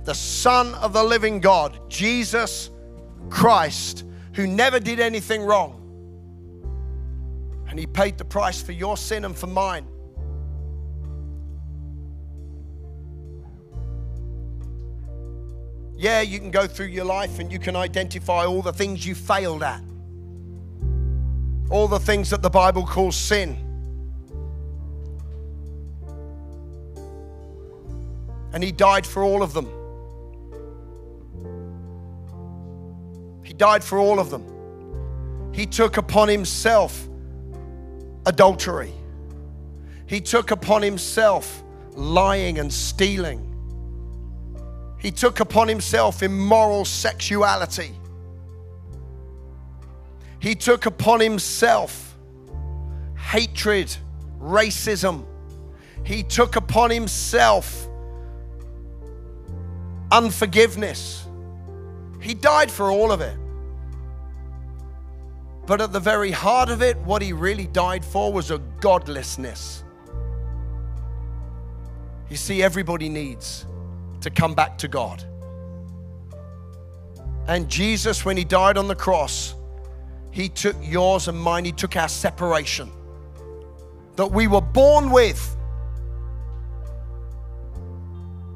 the 0.05 0.15
Son 0.15 0.75
of 0.77 0.93
the 0.93 1.03
living 1.03 1.41
God, 1.41 1.79
Jesus 1.89 2.71
Christ, 3.31 4.05
who 4.35 4.47
never 4.47 4.81
did 4.81 5.01
anything 5.01 5.43
wrong. 5.43 5.75
And 7.69 7.79
he 7.79 7.87
paid 7.87 8.17
the 8.17 8.25
price 8.25 8.63
for 8.63 8.73
your 8.73 8.97
sin 8.97 9.25
and 9.25 9.37
for 9.37 9.47
mine. 9.47 9.87
Yeah, 15.97 16.21
you 16.21 16.39
can 16.39 16.53
go 16.53 16.67
through 16.69 16.87
your 16.87 17.05
life 17.05 17.41
and 17.41 17.51
you 17.51 17.59
can 17.59 17.75
identify 17.75 18.47
all 18.47 18.63
the 18.63 18.73
things 18.73 19.05
you 19.05 19.17
failed 19.17 19.65
at, 19.65 19.83
all 21.71 21.89
the 21.89 21.99
things 21.99 22.31
that 22.31 22.41
the 22.41 22.49
Bible 22.49 22.87
calls 22.87 23.17
sin. 23.17 23.57
And 28.53 28.63
he 28.63 28.71
died 28.71 29.05
for 29.05 29.25
all 29.25 29.43
of 29.43 29.53
them. 29.53 29.78
Died 33.59 33.85
for 33.85 33.99
all 33.99 34.19
of 34.19 34.31
them. 34.31 34.45
He 35.53 35.67
took 35.67 35.97
upon 35.97 36.29
himself 36.29 37.09
adultery. 38.27 38.93
He 40.07 40.21
took 40.21 40.51
upon 40.51 40.83
himself 40.83 41.63
lying 41.91 42.59
and 42.59 42.73
stealing. 42.73 43.45
He 44.99 45.11
took 45.11 45.41
upon 45.41 45.69
himself 45.69 46.23
immoral 46.23 46.85
sexuality. 46.85 47.95
He 50.41 50.55
took 50.55 50.87
upon 50.87 51.21
himself 51.21 52.17
hatred, 53.17 53.95
racism. 54.41 55.25
He 56.05 56.23
took 56.23 56.57
upon 56.57 56.91
himself 56.91 57.89
unforgiveness. 60.11 61.27
He 62.21 62.35
died 62.35 62.71
for 62.71 62.91
all 62.91 63.13
of 63.13 63.21
it. 63.21 63.37
But 65.69 65.83
at 65.83 65.93
the 65.93 66.01
very 66.01 66.31
heart 66.31 66.71
of 66.71 66.81
it, 66.81 66.97
what 67.01 67.21
he 67.21 67.35
really 67.35 67.67
died 67.67 68.03
for 68.03 68.33
was 68.33 68.51
a 68.51 68.57
godlessness. 68.81 69.85
You 72.31 72.39
see, 72.39 72.63
everybody 72.63 73.11
needs 73.11 73.67
to 74.23 74.31
come 74.31 74.55
back 74.55 74.79
to 74.79 74.89
God. 74.89 75.23
And 77.49 77.69
Jesus, 77.69 78.25
when 78.25 78.39
he 78.39 78.45
died 78.45 78.79
on 78.79 78.89
the 78.89 78.95
cross, 78.95 79.55
he 80.31 80.49
took 80.49 80.75
yours 80.81 81.29
and 81.29 81.39
mine, 81.39 81.67
he 81.67 81.73
took 81.73 81.97
our 81.97 82.09
separation 82.09 82.91
that 84.17 84.27
we 84.27 84.47
were 84.47 84.63
born 84.63 85.11
with. 85.11 85.55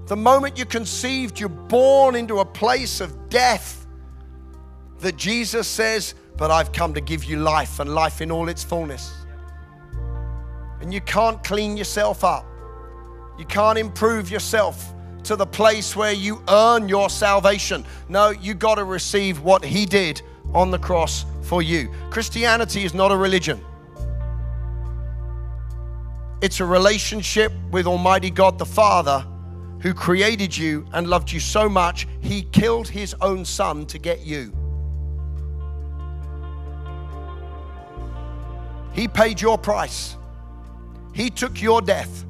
The 0.07 0.17
moment 0.17 0.57
you're 0.57 0.65
conceived, 0.65 1.39
you're 1.39 1.51
born 1.51 2.17
into 2.17 2.41
a 2.41 2.45
place 2.47 3.03
of 3.03 3.29
death 3.29 3.87
that 5.01 5.19
Jesus 5.19 5.69
says, 5.69 6.15
But 6.37 6.51
I've 6.51 6.73
come 6.73 6.95
to 6.95 7.01
give 7.01 7.25
you 7.25 7.39
life 7.39 7.81
and 7.81 7.95
life 7.95 8.21
in 8.21 8.31
all 8.31 8.49
its 8.49 8.65
fullness. 8.65 9.13
And 10.81 10.93
you 10.93 11.01
can't 11.01 11.43
clean 11.45 11.77
yourself 11.77 12.25
up, 12.25 12.47
you 13.39 13.45
can't 13.45 13.79
improve 13.79 14.31
yourself 14.31 14.93
to 15.25 15.37
the 15.37 15.47
place 15.47 15.95
where 15.95 16.13
you 16.13 16.43
earn 16.49 16.89
your 16.89 17.09
salvation. 17.09 17.85
No, 18.09 18.31
you 18.31 18.55
got 18.55 18.75
to 18.77 18.85
receive 18.85 19.41
what 19.41 19.65
He 19.65 19.87
did 19.87 20.21
on 20.53 20.71
the 20.71 20.79
cross 20.79 21.25
for 21.43 21.63
you. 21.63 21.93
Christianity 22.11 22.85
is 22.85 22.95
not 22.95 23.13
a 23.13 23.17
religion. 23.17 23.61
It's 26.41 26.59
a 26.59 26.65
relationship 26.65 27.53
with 27.71 27.87
Almighty 27.87 28.31
God 28.31 28.59
the 28.59 28.67
Father 28.67 29.25
who 29.83 29.93
created 29.93 30.57
you 30.57 30.87
and 30.93 31.09
loved 31.09 31.31
you 31.31 31.41
so 31.41 31.69
much, 31.69 32.07
He 32.21 32.43
killed 32.43 32.89
His 32.89 33.15
own 33.21 33.45
Son 33.45 33.85
to 33.87 33.99
get 33.99 34.25
you. 34.25 34.53
He 38.93 39.09
paid 39.09 39.41
your 39.41 39.59
price, 39.59 40.17
He 41.13 41.31
took 41.31 41.61
your 41.61 41.83
death. 41.83 42.25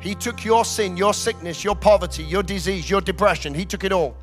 He 0.00 0.14
took 0.14 0.44
your 0.44 0.66
sin, 0.66 0.98
your 0.98 1.14
sickness, 1.14 1.64
your 1.64 1.74
poverty, 1.74 2.24
your 2.24 2.42
disease, 2.42 2.90
your 2.90 3.00
depression. 3.00 3.54
He 3.54 3.64
took 3.64 3.84
it 3.84 3.92
all. 3.92 4.14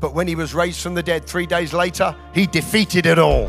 But 0.00 0.12
when 0.12 0.26
he 0.26 0.34
was 0.34 0.54
raised 0.54 0.82
from 0.82 0.94
the 0.94 1.04
dead 1.04 1.24
three 1.24 1.46
days 1.46 1.72
later, 1.72 2.16
he 2.34 2.48
defeated 2.48 3.06
it 3.06 3.16
all. 3.16 3.46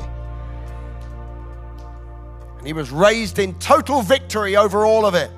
And 2.60 2.68
he 2.68 2.74
was 2.74 2.92
raised 2.92 3.40
in 3.40 3.56
total 3.56 4.04
victory 4.04 4.56
over 4.56 4.86
all 4.86 5.08
of 5.08 5.16
it. 5.16 5.32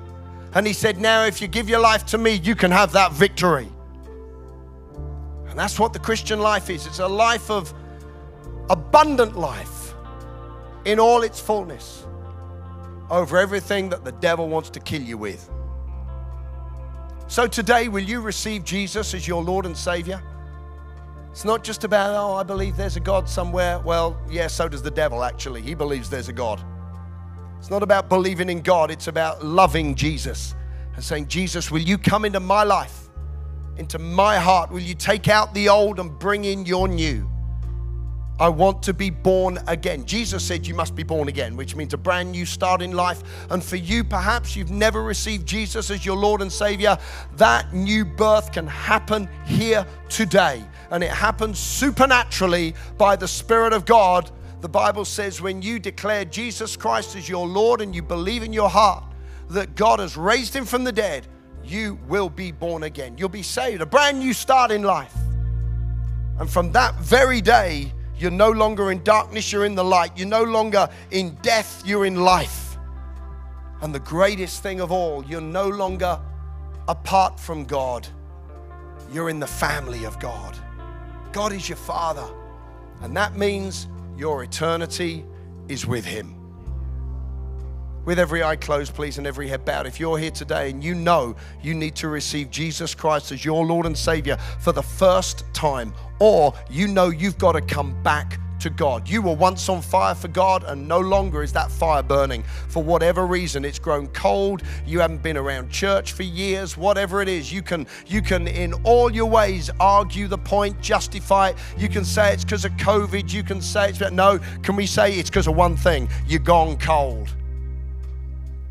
And 0.52 0.66
he 0.66 0.74
said, 0.74 1.00
Now, 1.00 1.24
if 1.24 1.40
you 1.40 1.48
give 1.48 1.66
your 1.66 1.80
life 1.80 2.04
to 2.06 2.18
me, 2.18 2.34
you 2.34 2.54
can 2.54 2.70
have 2.70 2.92
that 2.92 3.12
victory. 3.12 3.68
And 5.48 5.58
that's 5.58 5.78
what 5.78 5.94
the 5.94 5.98
Christian 5.98 6.40
life 6.40 6.68
is 6.68 6.86
it's 6.86 6.98
a 6.98 7.08
life 7.08 7.50
of 7.50 7.72
abundant 8.68 9.36
life 9.36 9.79
in 10.84 10.98
all 10.98 11.22
its 11.22 11.40
fullness 11.40 12.06
over 13.10 13.38
everything 13.38 13.88
that 13.90 14.04
the 14.04 14.12
devil 14.12 14.48
wants 14.48 14.70
to 14.70 14.80
kill 14.80 15.02
you 15.02 15.18
with. 15.18 15.50
So 17.26 17.46
today, 17.46 17.88
will 17.88 18.02
you 18.02 18.20
receive 18.20 18.64
Jesus 18.64 19.14
as 19.14 19.26
your 19.26 19.42
Lord 19.42 19.66
and 19.66 19.76
Savior? 19.76 20.22
It's 21.30 21.44
not 21.44 21.62
just 21.62 21.84
about, 21.84 22.14
oh, 22.14 22.34
I 22.34 22.42
believe 22.42 22.76
there's 22.76 22.96
a 22.96 23.00
God 23.00 23.28
somewhere. 23.28 23.78
Well, 23.78 24.20
yeah, 24.28 24.48
so 24.48 24.68
does 24.68 24.82
the 24.82 24.90
devil, 24.90 25.22
actually. 25.22 25.62
He 25.62 25.74
believes 25.74 26.10
there's 26.10 26.28
a 26.28 26.32
God. 26.32 26.60
It's 27.58 27.70
not 27.70 27.82
about 27.82 28.08
believing 28.08 28.48
in 28.48 28.62
God, 28.62 28.90
it's 28.90 29.06
about 29.06 29.44
loving 29.44 29.94
Jesus 29.94 30.54
and 30.94 31.04
saying, 31.04 31.28
Jesus, 31.28 31.70
will 31.70 31.82
you 31.82 31.98
come 31.98 32.24
into 32.24 32.40
my 32.40 32.64
life, 32.64 33.10
into 33.76 33.98
my 33.98 34.38
heart? 34.38 34.70
Will 34.70 34.80
you 34.80 34.94
take 34.94 35.28
out 35.28 35.54
the 35.54 35.68
old 35.68 36.00
and 36.00 36.18
bring 36.18 36.44
in 36.46 36.66
your 36.66 36.88
new? 36.88 37.30
I 38.40 38.48
want 38.48 38.82
to 38.84 38.94
be 38.94 39.10
born 39.10 39.58
again. 39.66 40.06
Jesus 40.06 40.42
said 40.42 40.66
you 40.66 40.74
must 40.74 40.96
be 40.96 41.02
born 41.02 41.28
again, 41.28 41.58
which 41.58 41.76
means 41.76 41.92
a 41.92 41.98
brand 41.98 42.32
new 42.32 42.46
start 42.46 42.80
in 42.80 42.92
life. 42.92 43.22
And 43.50 43.62
for 43.62 43.76
you, 43.76 44.02
perhaps 44.02 44.56
you've 44.56 44.70
never 44.70 45.02
received 45.02 45.46
Jesus 45.46 45.90
as 45.90 46.06
your 46.06 46.16
Lord 46.16 46.40
and 46.40 46.50
Savior, 46.50 46.96
that 47.36 47.74
new 47.74 48.02
birth 48.02 48.50
can 48.50 48.66
happen 48.66 49.28
here 49.44 49.86
today. 50.08 50.64
And 50.90 51.04
it 51.04 51.10
happens 51.10 51.58
supernaturally 51.58 52.74
by 52.96 53.14
the 53.14 53.28
Spirit 53.28 53.74
of 53.74 53.84
God. 53.84 54.30
The 54.62 54.70
Bible 54.70 55.04
says 55.04 55.42
when 55.42 55.60
you 55.60 55.78
declare 55.78 56.24
Jesus 56.24 56.78
Christ 56.78 57.16
as 57.16 57.28
your 57.28 57.46
Lord 57.46 57.82
and 57.82 57.94
you 57.94 58.00
believe 58.00 58.42
in 58.42 58.54
your 58.54 58.70
heart 58.70 59.04
that 59.50 59.74
God 59.74 59.98
has 59.98 60.16
raised 60.16 60.56
him 60.56 60.64
from 60.64 60.82
the 60.82 60.92
dead, 60.92 61.26
you 61.62 61.98
will 62.08 62.30
be 62.30 62.52
born 62.52 62.84
again. 62.84 63.18
You'll 63.18 63.28
be 63.28 63.42
saved, 63.42 63.82
a 63.82 63.86
brand 63.86 64.18
new 64.18 64.32
start 64.32 64.70
in 64.70 64.82
life. 64.82 65.14
And 66.38 66.48
from 66.48 66.72
that 66.72 66.94
very 67.00 67.42
day, 67.42 67.92
you're 68.20 68.30
no 68.30 68.50
longer 68.50 68.90
in 68.90 69.02
darkness, 69.02 69.50
you're 69.50 69.64
in 69.64 69.74
the 69.74 69.84
light. 69.84 70.12
You're 70.16 70.28
no 70.28 70.42
longer 70.42 70.88
in 71.10 71.36
death, 71.42 71.82
you're 71.86 72.04
in 72.04 72.16
life. 72.16 72.76
And 73.80 73.94
the 73.94 74.00
greatest 74.00 74.62
thing 74.62 74.80
of 74.80 74.92
all, 74.92 75.24
you're 75.24 75.40
no 75.40 75.68
longer 75.68 76.20
apart 76.86 77.40
from 77.40 77.64
God, 77.64 78.06
you're 79.12 79.30
in 79.30 79.40
the 79.40 79.46
family 79.46 80.04
of 80.04 80.18
God. 80.20 80.56
God 81.32 81.52
is 81.52 81.68
your 81.68 81.78
Father, 81.78 82.28
and 83.00 83.16
that 83.16 83.36
means 83.36 83.88
your 84.16 84.42
eternity 84.42 85.24
is 85.68 85.86
with 85.86 86.04
Him. 86.04 86.39
With 88.10 88.18
every 88.18 88.42
eye 88.42 88.56
closed, 88.56 88.92
please, 88.92 89.18
and 89.18 89.26
every 89.28 89.46
head 89.46 89.64
bowed. 89.64 89.86
If 89.86 90.00
you're 90.00 90.18
here 90.18 90.32
today 90.32 90.70
and 90.70 90.82
you 90.82 90.96
know 90.96 91.36
you 91.62 91.74
need 91.74 91.94
to 91.94 92.08
receive 92.08 92.50
Jesus 92.50 92.92
Christ 92.92 93.30
as 93.30 93.44
your 93.44 93.64
Lord 93.64 93.86
and 93.86 93.96
Savior 93.96 94.36
for 94.58 94.72
the 94.72 94.82
first 94.82 95.44
time, 95.54 95.94
or 96.18 96.52
you 96.68 96.88
know 96.88 97.10
you've 97.10 97.38
got 97.38 97.52
to 97.52 97.60
come 97.60 97.94
back 98.02 98.40
to 98.58 98.68
God. 98.68 99.08
You 99.08 99.22
were 99.22 99.36
once 99.36 99.68
on 99.68 99.80
fire 99.80 100.16
for 100.16 100.26
God, 100.26 100.64
and 100.64 100.88
no 100.88 100.98
longer 100.98 101.44
is 101.44 101.52
that 101.52 101.70
fire 101.70 102.02
burning. 102.02 102.42
For 102.66 102.82
whatever 102.82 103.28
reason, 103.28 103.64
it's 103.64 103.78
grown 103.78 104.08
cold. 104.08 104.64
You 104.84 104.98
haven't 104.98 105.22
been 105.22 105.36
around 105.36 105.70
church 105.70 106.10
for 106.10 106.24
years. 106.24 106.76
Whatever 106.76 107.22
it 107.22 107.28
is, 107.28 107.52
you 107.52 107.62
can 107.62 107.86
you 108.08 108.22
can 108.22 108.48
in 108.48 108.74
all 108.82 109.12
your 109.12 109.30
ways 109.30 109.70
argue 109.78 110.26
the 110.26 110.36
point, 110.36 110.80
justify 110.80 111.50
it. 111.50 111.56
You 111.78 111.88
can 111.88 112.04
say 112.04 112.32
it's 112.32 112.42
because 112.42 112.64
of 112.64 112.72
COVID. 112.72 113.32
You 113.32 113.44
can 113.44 113.60
say 113.62 113.90
it's 113.90 114.00
but 114.00 114.12
no. 114.12 114.40
Can 114.64 114.74
we 114.74 114.86
say 114.86 115.14
it's 115.14 115.30
because 115.30 115.46
of 115.46 115.54
one 115.54 115.76
thing? 115.76 116.08
You're 116.26 116.40
gone 116.40 116.76
cold, 116.76 117.32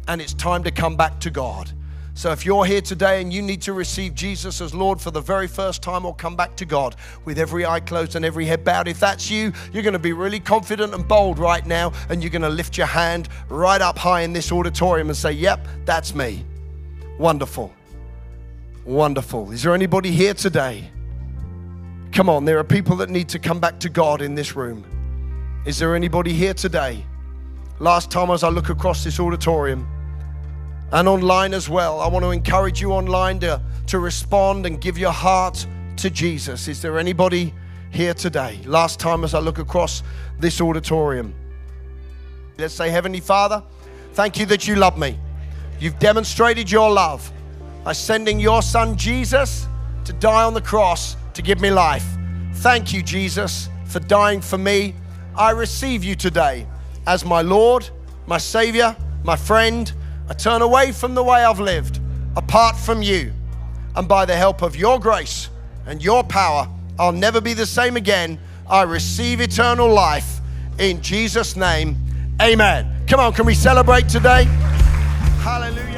and 0.10 0.20
it's 0.20 0.34
time 0.34 0.64
to 0.64 0.72
come 0.72 0.98
back 0.98 1.20
to 1.20 1.30
God. 1.30 1.72
So 2.16 2.32
if 2.32 2.44
you're 2.44 2.66
here 2.66 2.82
today 2.82 3.22
and 3.22 3.32
you 3.32 3.44
need 3.44 3.62
to 3.62 3.74
receive 3.74 4.16
Jesus 4.16 4.60
as 4.60 4.74
Lord 4.74 5.00
for 5.00 5.12
the 5.12 5.22
very 5.22 5.48
first 5.48 5.84
time 5.84 6.04
or 6.04 6.16
come 6.16 6.36
back 6.36 6.58
to 6.58 6.66
God 6.66 6.96
with 7.26 7.38
every 7.38 7.64
eye 7.64 7.80
closed 7.80 8.16
and 8.16 8.26
every 8.26 8.46
head 8.46 8.64
bowed, 8.64 8.88
if 8.88 9.00
that's 9.00 9.30
you, 9.30 9.54
you're 9.72 9.84
going 9.84 9.94
to 9.94 10.00
be 10.00 10.12
really 10.12 10.40
confident 10.40 10.96
and 10.96 11.08
bold 11.08 11.38
right 11.38 11.64
now 11.64 11.94
and 12.10 12.24
you're 12.24 12.32
going 12.32 12.42
to 12.42 12.50
lift 12.50 12.76
your 12.76 12.88
hand 12.88 13.30
right 13.50 13.82
up 13.82 14.00
high 14.00 14.22
in 14.22 14.34
this 14.34 14.52
auditorium 14.52 15.10
and 15.10 15.16
say, 15.16 15.32
Yep, 15.32 15.68
that's 15.86 16.16
me. 16.16 16.44
Wonderful. 17.20 17.72
Wonderful. 18.86 19.52
Is 19.52 19.62
there 19.62 19.76
anybody 19.76 20.10
here 20.10 20.34
today? 20.34 20.90
Come 22.14 22.30
on, 22.30 22.46
there 22.46 22.58
are 22.58 22.64
people 22.64 22.96
that 22.96 23.12
need 23.12 23.30
to 23.30 23.38
come 23.38 23.60
back 23.60 23.80
to 23.82 23.90
God 23.90 24.24
in 24.24 24.34
this 24.34 24.56
room. 24.56 24.84
Is 25.66 25.78
there 25.78 25.96
anybody 25.96 26.34
here 26.34 26.56
today? 26.56 27.06
Last 27.78 28.10
time 28.10 28.32
as 28.32 28.44
I 28.44 28.50
look 28.50 28.70
across 28.70 29.04
this 29.04 29.20
auditorium, 29.20 29.88
and 30.92 31.08
online 31.08 31.54
as 31.54 31.70
well. 31.70 32.00
I 32.00 32.08
want 32.08 32.24
to 32.24 32.32
encourage 32.32 32.82
you 32.82 32.92
online 32.92 33.40
to, 33.40 33.62
to 33.88 34.00
respond 34.00 34.66
and 34.66 34.82
give 34.82 34.98
your 34.98 35.12
heart 35.12 35.66
to 35.98 36.10
Jesus. 36.10 36.68
Is 36.68 36.82
there 36.82 36.98
anybody 36.98 37.54
here 37.92 38.14
today? 38.14 38.60
Last 38.66 39.00
time 39.00 39.24
as 39.24 39.34
I 39.34 39.40
look 39.40 39.60
across 39.60 40.04
this 40.40 40.62
auditorium, 40.62 41.34
let's 42.58 42.74
say, 42.74 42.90
Heavenly 42.90 43.20
Father, 43.20 43.64
thank 44.14 44.40
you 44.40 44.46
that 44.48 44.68
you 44.68 44.76
love 44.76 44.98
me. 44.98 45.18
You've 45.80 46.00
demonstrated 46.00 46.70
your 46.70 46.90
love 46.92 47.32
by 47.84 47.94
sending 47.94 48.40
your 48.40 48.62
son 48.62 48.98
Jesus 48.98 49.68
to 50.06 50.14
die 50.14 50.44
on 50.44 50.54
the 50.54 50.62
cross 50.62 51.16
to 51.34 51.42
give 51.42 51.62
me 51.62 51.72
life. 51.72 52.06
Thank 52.56 52.92
you, 52.92 53.04
Jesus, 53.04 53.70
for 53.86 54.00
dying 54.00 54.42
for 54.42 54.58
me. 54.58 54.96
I 55.36 55.52
receive 55.52 56.04
you 56.04 56.16
today 56.16 56.68
as 57.08 57.24
my 57.24 57.42
Lord, 57.42 57.88
my 58.28 58.38
Savior, 58.38 58.96
my 59.24 59.36
friend 59.36 59.94
I 60.30 60.34
turn 60.34 60.62
away 60.62 60.92
from 60.92 61.16
the 61.16 61.24
way 61.24 61.44
I've 61.44 61.60
lived 61.60 62.00
apart 62.36 62.78
from 62.78 63.02
you. 63.02 63.34
And 63.96 64.08
by 64.08 64.26
the 64.26 64.36
help 64.36 64.62
of 64.62 64.76
your 64.76 65.00
grace 65.00 65.50
and 65.88 66.04
your 66.04 66.24
power, 66.24 66.70
I'll 67.00 67.12
never 67.12 67.42
be 67.42 67.54
the 67.54 67.66
same 67.66 67.98
again. 67.98 68.40
I 68.70 68.84
receive 68.84 69.42
eternal 69.42 69.92
life 69.92 70.40
in 70.78 71.02
Jesus' 71.02 71.56
name. 71.56 71.98
Amen. 72.42 73.06
Come 73.08 73.20
on, 73.20 73.34
can 73.34 73.46
we 73.46 73.56
celebrate 73.56 74.08
today? 74.08 74.44
Hallelujah. 75.42 75.89